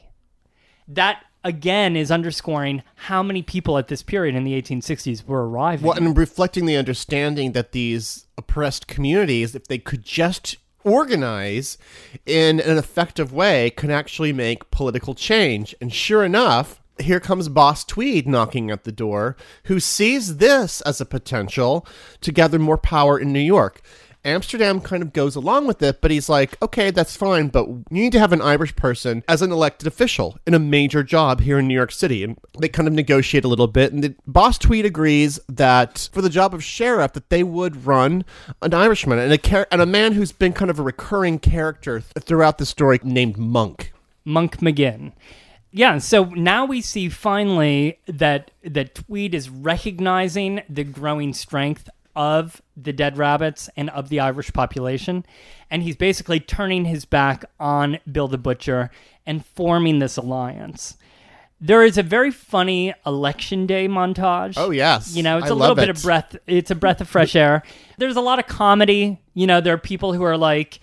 [0.90, 5.88] that again is underscoring how many people at this period in the 1860s were arriving.
[5.88, 11.78] Well, and reflecting the understanding that these oppressed communities, if they could just organize
[12.26, 15.76] in an effective way, could actually make political change.
[15.80, 19.36] And sure enough, here comes Boss Tweed knocking at the door,
[19.66, 21.86] who sees this as a potential
[22.22, 23.82] to gather more power in New York.
[24.26, 27.86] Amsterdam kind of goes along with it, but he's like, okay, that's fine, but you
[27.90, 31.58] need to have an Irish person as an elected official in a major job here
[31.58, 32.26] in New York City.
[32.26, 36.22] And they kind of negotiate a little bit, and the, Boss Tweed agrees that for
[36.22, 38.26] the job of sheriff, that they would run
[38.62, 42.02] an Irishman and a char- and a man who's been kind of a recurring character
[42.02, 43.94] th- throughout the story named Monk.
[44.26, 45.14] Monk McGinn.
[45.72, 52.62] Yeah, so now we see finally that that Tweed is recognizing the growing strength of
[52.76, 55.26] the dead rabbits and of the Irish population,
[55.70, 58.90] and he's basically turning his back on Bill the Butcher
[59.26, 60.98] and forming this alliance.
[61.62, 64.54] There is a very funny election day montage.
[64.58, 65.16] Oh, yes.
[65.16, 65.98] You know, it's I a little bit it.
[65.98, 66.36] of breath.
[66.48, 67.64] It's a breath of fresh air.
[67.98, 69.20] There's a lot of comedy.
[69.34, 70.80] You know, there are people who are like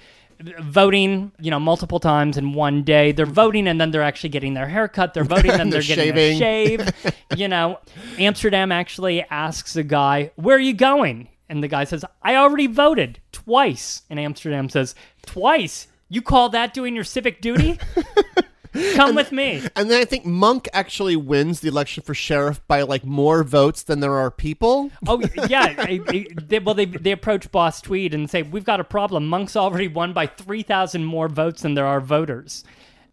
[0.60, 3.12] voting, you know, multiple times in one day.
[3.12, 5.14] They're voting and then they're actually getting their hair cut.
[5.14, 6.36] They're voting and they're, They're getting shaving.
[6.36, 7.14] a shave.
[7.36, 7.78] you know,
[8.18, 11.28] Amsterdam actually asks a guy, Where are you going?
[11.48, 14.02] And the guy says, I already voted twice.
[14.10, 14.94] And Amsterdam says,
[15.24, 15.86] Twice?
[16.08, 17.78] You call that doing your civic duty?
[18.94, 19.62] Come with me.
[19.76, 23.82] And then I think Monk actually wins the election for sheriff by like more votes
[23.82, 24.90] than there are people.
[25.06, 28.80] Oh yeah, I- I- they, well they they approach Boss Tweed and say we've got
[28.80, 29.26] a problem.
[29.28, 32.64] Monk's already won by three thousand more votes than there are voters.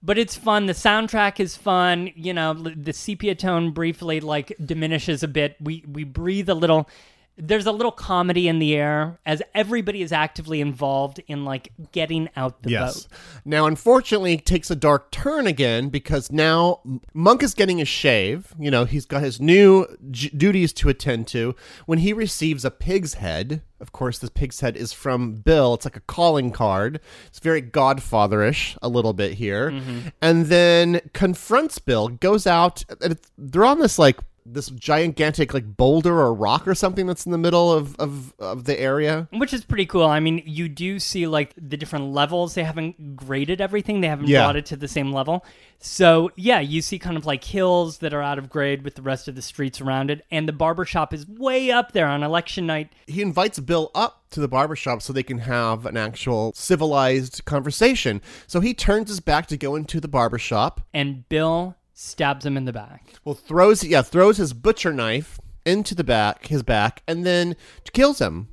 [0.06, 0.65] But it's fun.
[0.65, 2.11] The soundtrack is fun.
[2.15, 5.56] You know, the sepia tone briefly like diminishes a bit.
[5.61, 6.90] We we breathe a little.
[7.36, 12.30] There's a little comedy in the air as everybody is actively involved in like getting
[12.36, 13.08] out the vote.
[13.44, 16.82] Now, unfortunately, it takes a dark turn again because now
[17.14, 18.54] Monk is getting a shave.
[18.60, 21.56] You know, he's got his new j- duties to attend to.
[21.86, 25.74] When he receives a pig's head, of course, this pig's head is from Bill.
[25.74, 27.00] It's like a calling card.
[27.28, 30.10] It's very Godfatherish a little bit here, mm-hmm.
[30.22, 32.08] and then confronts Bill.
[32.08, 32.86] Goes out.
[33.02, 37.26] And it's, they're on this like this gigantic like boulder or rock or something that's
[37.26, 39.28] in the middle of of, of the area.
[39.32, 40.06] Which is pretty cool.
[40.06, 42.53] I mean, you do see like the different levels.
[42.56, 44.02] They haven't graded everything.
[44.02, 44.44] They haven't Yeah.
[44.44, 45.45] brought it to the same level.
[45.80, 49.02] So yeah, you see kind of like hills that are out of grade with the
[49.02, 52.24] rest of the streets around it, and the barber shop is way up there on
[52.24, 52.91] election night.
[53.07, 58.22] he invites Bill up to the barbershop so they can have an actual civilized conversation.
[58.48, 60.82] So he turns his back to go into the barbershop.
[60.94, 63.14] And Bill stabs him in the back.
[63.24, 67.56] Well, throws yeah, throws his butcher knife into the back, his back, and then
[67.94, 68.48] kills him.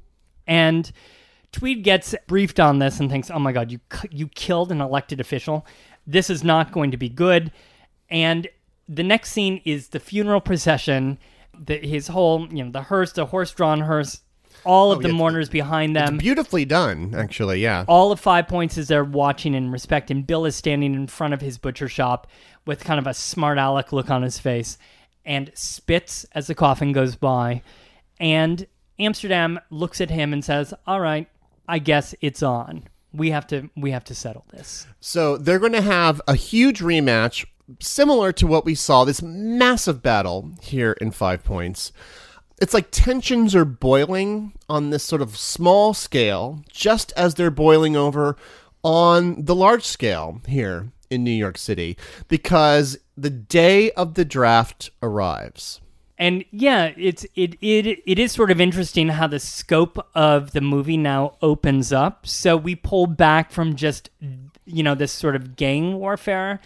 [0.46, 0.90] And
[1.52, 3.80] Tweed gets briefed on this and thinks, "Oh my God, you
[4.10, 5.66] you killed an elected official.
[6.06, 7.50] This is not going to be good."
[8.08, 8.48] And
[8.88, 11.18] the next scene is the funeral procession.
[11.58, 14.22] The, his whole, you know, the hearse, the horse-drawn hearse,
[14.64, 16.16] all of Oh, the yeah, mourners behind them.
[16.18, 17.60] Beautifully done, actually.
[17.60, 17.84] Yeah.
[17.86, 21.34] all of Five Points is there watching in respect, and Bill is standing in front
[21.34, 22.26] of his butcher shop
[22.70, 24.78] with kind of a smart aleck look on his face
[25.24, 27.62] and spits as the coffin goes by.
[28.20, 28.64] And
[28.96, 31.28] Amsterdam looks at him and says, All right,
[31.66, 32.84] I guess it's on.
[33.12, 34.86] We have to we have to settle this.
[35.00, 37.44] So they're going to have a huge rematch,
[37.80, 41.90] similar to what we saw this massive battle here in Five Points.
[42.62, 47.96] It's like tensions are boiling on this sort of small scale, just as they're boiling
[47.96, 48.36] over
[48.84, 51.96] on the large scale here in New York City,
[52.28, 55.80] because the day of the draft arrives.
[56.18, 60.60] And yeah, it's it it it is sort of interesting how the scope of the
[60.60, 62.26] movie now opens up.
[62.26, 64.10] So we pull back from just
[64.66, 66.60] you know this sort of gang warfare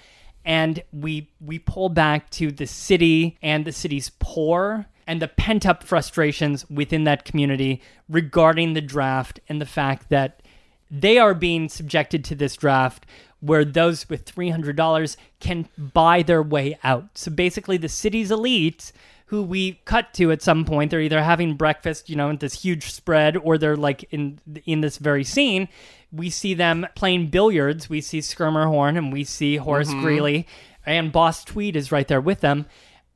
[0.44, 5.66] and we we pull back to the city and the city's poor and the pent
[5.66, 10.42] up frustrations within that community regarding the draft and the fact that
[10.90, 13.06] they are being subjected to this draft
[13.44, 17.18] where those with $300 can buy their way out.
[17.18, 18.90] So basically, the city's elite,
[19.26, 22.62] who we cut to at some point, they're either having breakfast, you know, in this
[22.62, 25.68] huge spread, or they're like in in this very scene.
[26.10, 27.90] We see them playing billiards.
[27.90, 30.02] We see Schermerhorn and we see Horace mm-hmm.
[30.02, 30.46] Greeley,
[30.86, 32.64] and Boss Tweed is right there with them,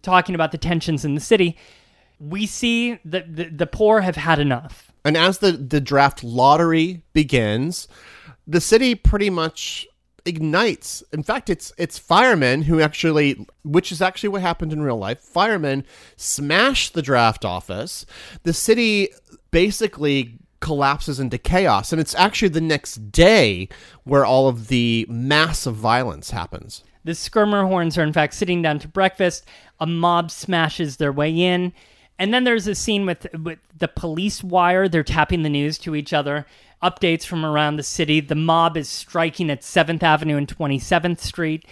[0.03, 1.57] talking about the tensions in the city.
[2.21, 4.93] We see that the, the poor have had enough.
[5.05, 7.87] And as the, the draft lottery begins,
[8.47, 9.87] the city pretty much
[10.29, 11.03] ignites.
[11.13, 15.21] In fact, it's it's firemen who actually, which is actually what happened in real life.
[15.21, 15.85] Firemen
[16.17, 18.07] smash the draft office.
[18.43, 19.09] The city
[19.51, 23.69] basically collapses into chaos, and it's actually the next day
[24.05, 26.85] where all of the massive violence happens.
[27.05, 29.47] The Schermerhorns are, in fact, sitting down to breakfast.
[29.81, 31.73] A mob smashes their way in.
[32.19, 34.89] And then there's a scene with, with the police wire.
[34.89, 36.45] They're tapping the news to each other.
[36.83, 38.21] Updates from around the city.
[38.21, 41.65] The mob is striking at 7th Avenue and 27th Street.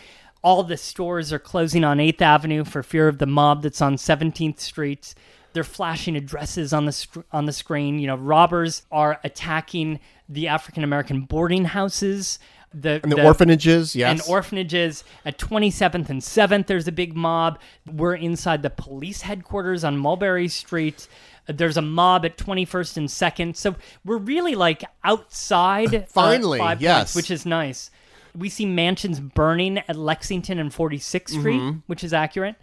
[0.42, 3.96] All the stores are closing on 8th Avenue for fear of the mob that's on
[3.96, 5.14] 17th Street.
[5.52, 7.98] They're flashing addresses on the sc- on the screen.
[7.98, 12.38] You know, robbers are attacking the African American boarding houses.
[12.74, 14.10] The, And the, orphanages, yes.
[14.10, 17.58] and orphanages at 27th and 7th there's a big mob
[17.90, 21.08] we're inside the police headquarters on mulberry street
[21.46, 23.74] there's a mob at 21st and 2nd so
[24.04, 27.14] we're really like outside uh, Finally, Five Points, yes.
[27.16, 27.90] which is nice
[28.36, 32.56] we see mansions burning at lexington and 46th street which is accurate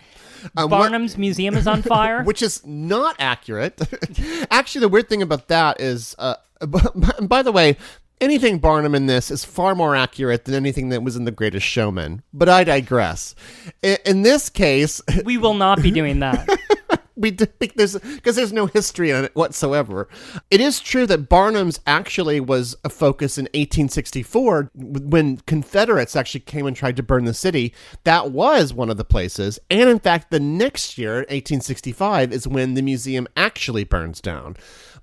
[0.53, 3.79] what- barnum's museum is on fire which is not accurate.
[4.51, 6.35] Actually, the weird thing about that is, uh,
[7.21, 7.77] by the way,
[8.21, 11.65] anything Barnum in this is far more accurate than anything that was in The Greatest
[11.65, 12.23] Showman.
[12.33, 13.35] But I digress.
[13.81, 16.47] In, in this case, we will not be doing that
[17.15, 20.07] we there's because there's no history in it whatsoever.
[20.49, 26.65] It is true that Barnum's actually was a focus in 1864 when Confederates actually came
[26.65, 27.73] and tried to burn the city.
[28.03, 32.73] That was one of the places, and in fact, the next year, 1865, is when
[32.73, 34.55] the museum actually burns down.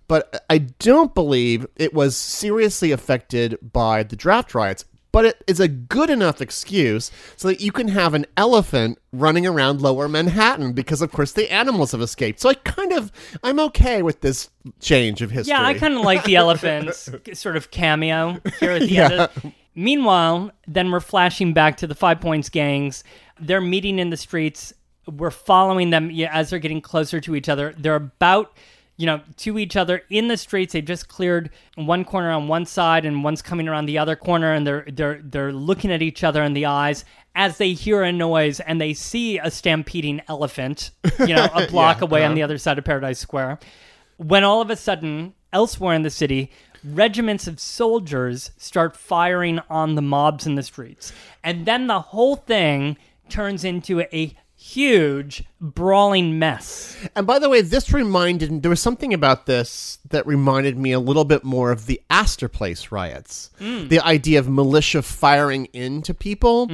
[0.09, 5.61] But I don't believe it was seriously affected by the draft riots but it is
[5.61, 10.73] a good enough excuse so that you can have an elephant running around lower Manhattan
[10.73, 12.41] because of course the animals have escaped.
[12.41, 13.11] So I kind of
[13.43, 14.51] I'm okay with this
[14.81, 15.53] change of history.
[15.53, 19.13] Yeah, I kind of like the elephant's sort of cameo here at the end.
[19.15, 23.05] Of, meanwhile, then we're flashing back to the Five Points gangs.
[23.41, 24.73] They're meeting in the streets.
[25.07, 27.75] We're following them yeah, as they're getting closer to each other.
[27.77, 28.57] They're about
[29.01, 30.75] you know, to each other in the streets.
[30.75, 34.53] They've just cleared one corner on one side and one's coming around the other corner
[34.53, 38.13] and they're they're they're looking at each other in the eyes as they hear a
[38.13, 40.91] noise and they see a stampeding elephant,
[41.21, 42.35] you know, a block Yeah, away on uh-huh.
[42.35, 43.59] the other side of Paradise Square.
[44.19, 46.51] When all of a sudden, elsewhere in the city,
[46.85, 51.11] regiments of soldiers start firing on the mobs in the streets.
[51.43, 52.99] And then the whole thing
[53.31, 56.97] turns into a huge brawling mess.
[57.17, 61.01] And by the way, this reminded there was something about this that reminded me a
[61.01, 63.51] little bit more of the Astor Place riots.
[63.59, 66.69] The idea of militia firing into people.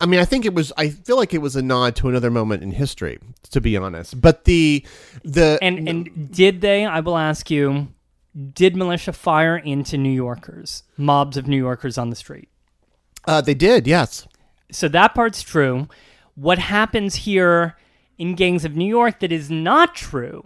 [0.00, 0.72] I mean, I think it was.
[0.76, 3.18] I feel like it was a nod to another moment in history,
[3.50, 4.20] to be honest.
[4.20, 4.84] But the
[5.24, 7.88] the And and did they, I will ask you,
[8.52, 12.48] did militia fire into New Yorkers, mobs of New Yorkers on the street?
[13.26, 14.28] uh, they did, yes.
[14.70, 15.88] So that part's true.
[16.36, 17.76] What happens here
[18.18, 20.44] in Gangs of New York that is not true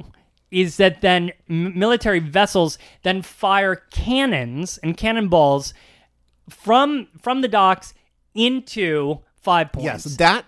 [0.50, 5.74] is that then military vessels then fire cannons and cannonballs
[6.48, 7.94] from from the docks
[8.34, 9.84] into Five Points.
[9.84, 10.44] Yes, that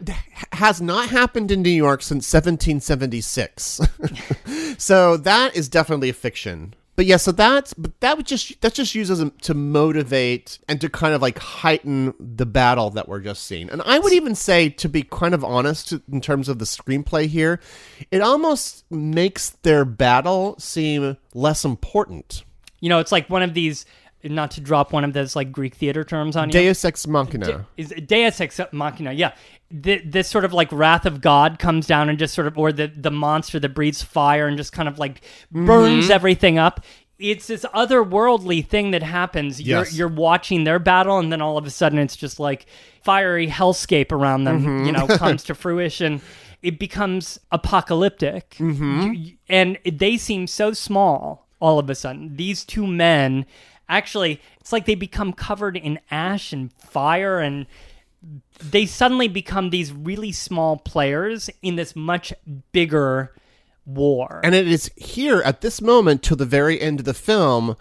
[0.53, 3.81] has not happened in New York since 1776.
[4.79, 6.75] so that is definitely a fiction.
[6.95, 10.81] But yeah, so that's but that would just that just used uses to motivate and
[10.83, 13.71] to kind of like heighten the battle that we're just seeing.
[13.71, 17.29] And I would even say, to be kind of honest, in terms of the screenplay
[17.29, 17.61] here,
[18.11, 22.45] it almost makes their battle seem less important.
[22.81, 23.87] You know, it's like one of these
[24.25, 26.53] not to drop one of those like Greek theater terms on you.
[26.53, 27.67] Deus ex machina.
[27.77, 29.13] is Deus ex machina.
[29.13, 29.33] Yeah,
[29.83, 32.73] Th- this sort of like wrath of God comes down and just sort of, or
[32.73, 36.13] the the monster that breathes fire and just kind of like burns Mm-hmm.
[36.13, 36.85] everything up.
[37.19, 39.61] It's this otherworldly thing that happens.
[39.61, 39.93] Yes.
[39.97, 42.67] You're you're watching their battle, and then all of a sudden, it's just like
[43.03, 44.61] fiery hellscape around them.
[44.63, 44.87] Mm-hmm.
[44.87, 46.21] You know, comes to fruition.
[46.63, 49.13] It becomes apocalyptic, Mm-hmm.
[49.15, 52.37] You- and they seem so small all of a sudden.
[52.37, 53.47] These two men,
[53.89, 57.67] actually, it's like they become covered in ash and fire and
[58.63, 62.33] they suddenly become these really small players in this much
[62.73, 63.35] bigger
[63.85, 64.41] war.
[64.45, 67.77] And it is here at this moment till the very end of the film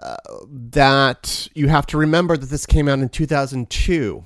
[0.00, 0.16] uh,
[0.48, 4.24] that you have to remember that this came out in 2002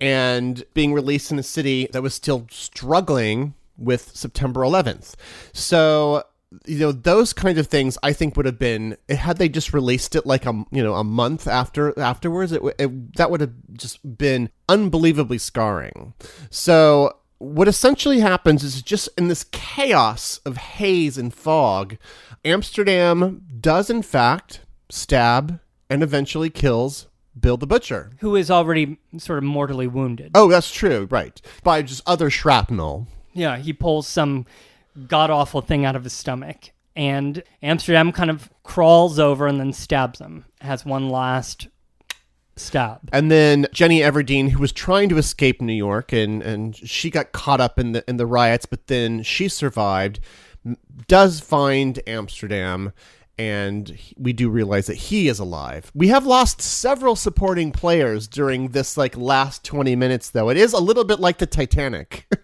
[0.00, 5.14] and being released in a city that was still struggling with September 11th.
[5.52, 6.24] So
[6.66, 9.74] you know those kind of things I think would have been eh, had they just
[9.74, 13.52] released it like a you know a month after afterwards it, it that would have
[13.74, 16.14] just been unbelievably scarring.
[16.50, 21.96] So what essentially happens is just in this chaos of haze and fog,
[22.44, 25.60] Amsterdam does in fact stab
[25.90, 27.06] and eventually kills
[27.38, 28.10] Bill the Butcher.
[28.20, 30.32] who is already sort of mortally wounded.
[30.34, 31.40] Oh, that's true, right.
[31.62, 33.06] By just other shrapnel.
[33.32, 34.46] Yeah, he pulls some
[35.06, 36.70] god awful thing out of his stomach.
[36.96, 40.44] And Amsterdam kind of crawls over and then stabs him.
[40.60, 41.68] Has one last
[42.56, 43.08] stab.
[43.12, 47.32] And then Jenny Everdeane, who was trying to escape New York, and, and she got
[47.32, 50.20] caught up in the in the riots, but then she survived.
[51.06, 52.92] Does find Amsterdam,
[53.38, 55.90] and we do realize that he is alive.
[55.94, 60.48] We have lost several supporting players during this like last twenty minutes, though.
[60.50, 62.26] It is a little bit like the Titanic.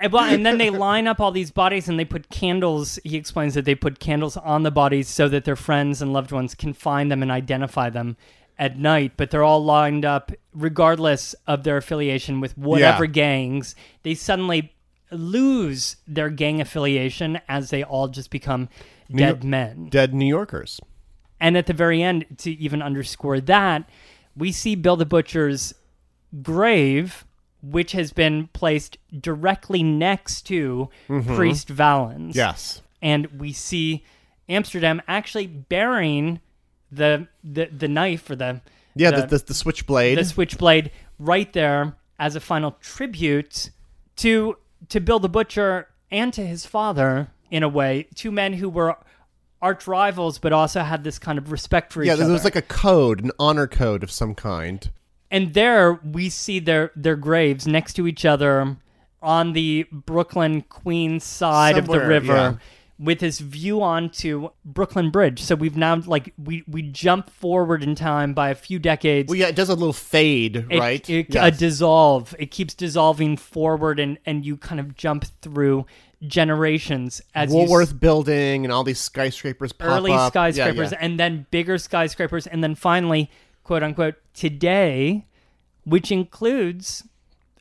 [0.00, 2.98] And then they line up all these bodies and they put candles.
[3.04, 6.32] He explains that they put candles on the bodies so that their friends and loved
[6.32, 8.16] ones can find them and identify them
[8.58, 9.12] at night.
[9.16, 13.10] But they're all lined up, regardless of their affiliation with whatever Yeah.
[13.10, 13.74] gangs.
[14.02, 14.72] They suddenly
[15.10, 18.68] lose their gang affiliation as they all just become
[19.18, 19.88] dead men.
[19.88, 20.80] Dead New Yorkers.
[21.40, 23.88] And at the very end, to even underscore that,
[24.36, 25.74] we see Bill the Butcher's
[26.42, 27.24] grave,
[27.62, 31.34] which has been placed directly next to mm-hmm.
[31.34, 32.36] Priest Vallon's.
[32.36, 32.82] Yes.
[33.02, 34.04] And we see
[34.48, 36.40] Amsterdam actually bearing
[36.92, 38.60] the the, the knife or the
[38.94, 40.18] Yeah, the, the, the, the switchblade.
[40.18, 43.70] the switchblade right there as a final tribute
[44.16, 44.56] to
[44.88, 48.06] to Bill the Butcher and to his father, in a way.
[48.14, 48.96] Two men who were
[49.62, 52.22] arch rivals, but also had this kind of respect for Yeah, each other.
[52.22, 54.90] Yeah, there was like a code, an honor code of some kind.
[55.30, 58.76] and there we see their their graves next to each other
[59.22, 62.32] on the Brooklyn Queens side of the river.
[62.32, 62.54] yeah.
[63.02, 67.94] With his view onto Brooklyn Bridge, so we've now like we we jump forward in
[67.94, 69.30] time by a few decades.
[69.30, 71.08] Well, yeah, it does a little fade, it, right?
[71.08, 71.56] It, Yes.
[71.56, 72.34] A dissolve.
[72.38, 75.86] It keeps dissolving forward, and and you kind of jump through
[76.26, 80.34] generations as you s- Woolworth building and all these skyscrapers pop early up.
[80.34, 80.98] Yeah, skyscrapers yeah.
[81.00, 83.30] and then bigger skyscrapers and then finally
[83.64, 85.26] quote unquote today
[85.84, 87.04] which includes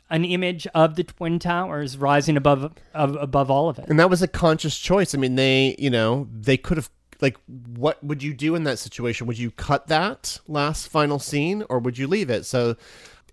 [0.10, 4.10] an image of the twin towers rising above of, above all of it And that
[4.10, 5.14] was a conscious choice.
[5.14, 6.90] I mean, they, you know, they could have
[7.22, 7.38] like
[7.76, 9.28] what would you do in that situation?
[9.28, 12.46] Would you cut that last final scene or would you leave it?
[12.46, 12.76] So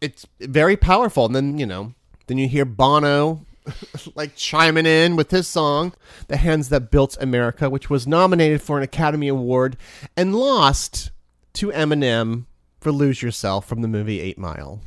[0.01, 1.27] it's very powerful.
[1.27, 1.94] And then, you know,
[2.27, 3.47] then you hear Bono
[4.15, 5.93] like chiming in with his song,
[6.28, 9.77] The Hands That Built America, which was nominated for an Academy Award
[10.16, 11.11] and lost
[11.55, 12.44] to Eminem
[12.81, 14.81] for Lose Yourself from the movie 8 Mile.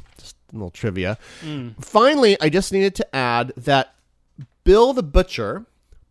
[0.51, 1.17] Little trivia.
[1.41, 1.83] Mm.
[1.83, 3.95] Finally, I just needed to add that
[4.63, 5.65] Bill the Butcher,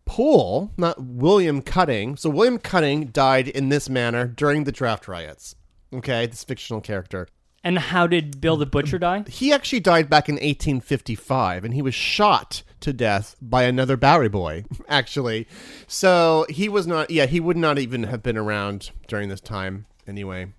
[0.05, 2.15] Poole, not William Cutting.
[2.17, 5.55] So William Cutting died in this manner during the draft riots.
[5.93, 7.27] Okay, this fictional character.
[7.63, 11.81] and how did bill the butcher die He actually died back in 1855 and he
[11.81, 15.47] was shot to death by another Bowery boy, actually.
[15.87, 19.85] So he was not, yeah, he would not even have been around during this time
[20.07, 20.53] anyway.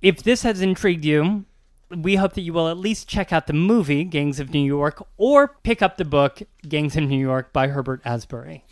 [0.00, 1.44] if this has intrigued you
[1.96, 5.06] we hope that you will at least check out the movie gangs of new york
[5.16, 8.64] or pick up the book gangs of new york by herbert asbury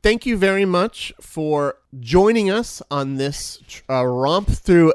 [0.00, 3.60] Thank you very much for joining us on this
[3.90, 4.92] uh, romp through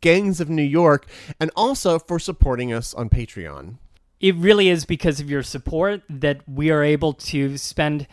[0.00, 1.06] Gangs of New York
[1.38, 3.76] and also for supporting us on Patreon.
[4.20, 8.06] it really is because of your support that we are able to spend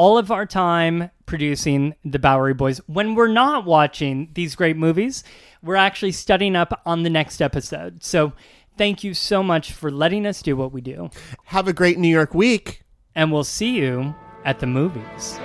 [0.00, 2.78] all of our time producing the Bowery Boys.
[2.86, 5.22] When we're not watching these great movies,
[5.62, 8.02] we're actually studying up on the next episode.
[8.02, 8.32] So
[8.78, 11.10] thank you so much for letting us do what we do.
[11.44, 12.82] Have a great New York week.
[13.14, 14.14] And we'll see you
[14.46, 15.38] at the movies.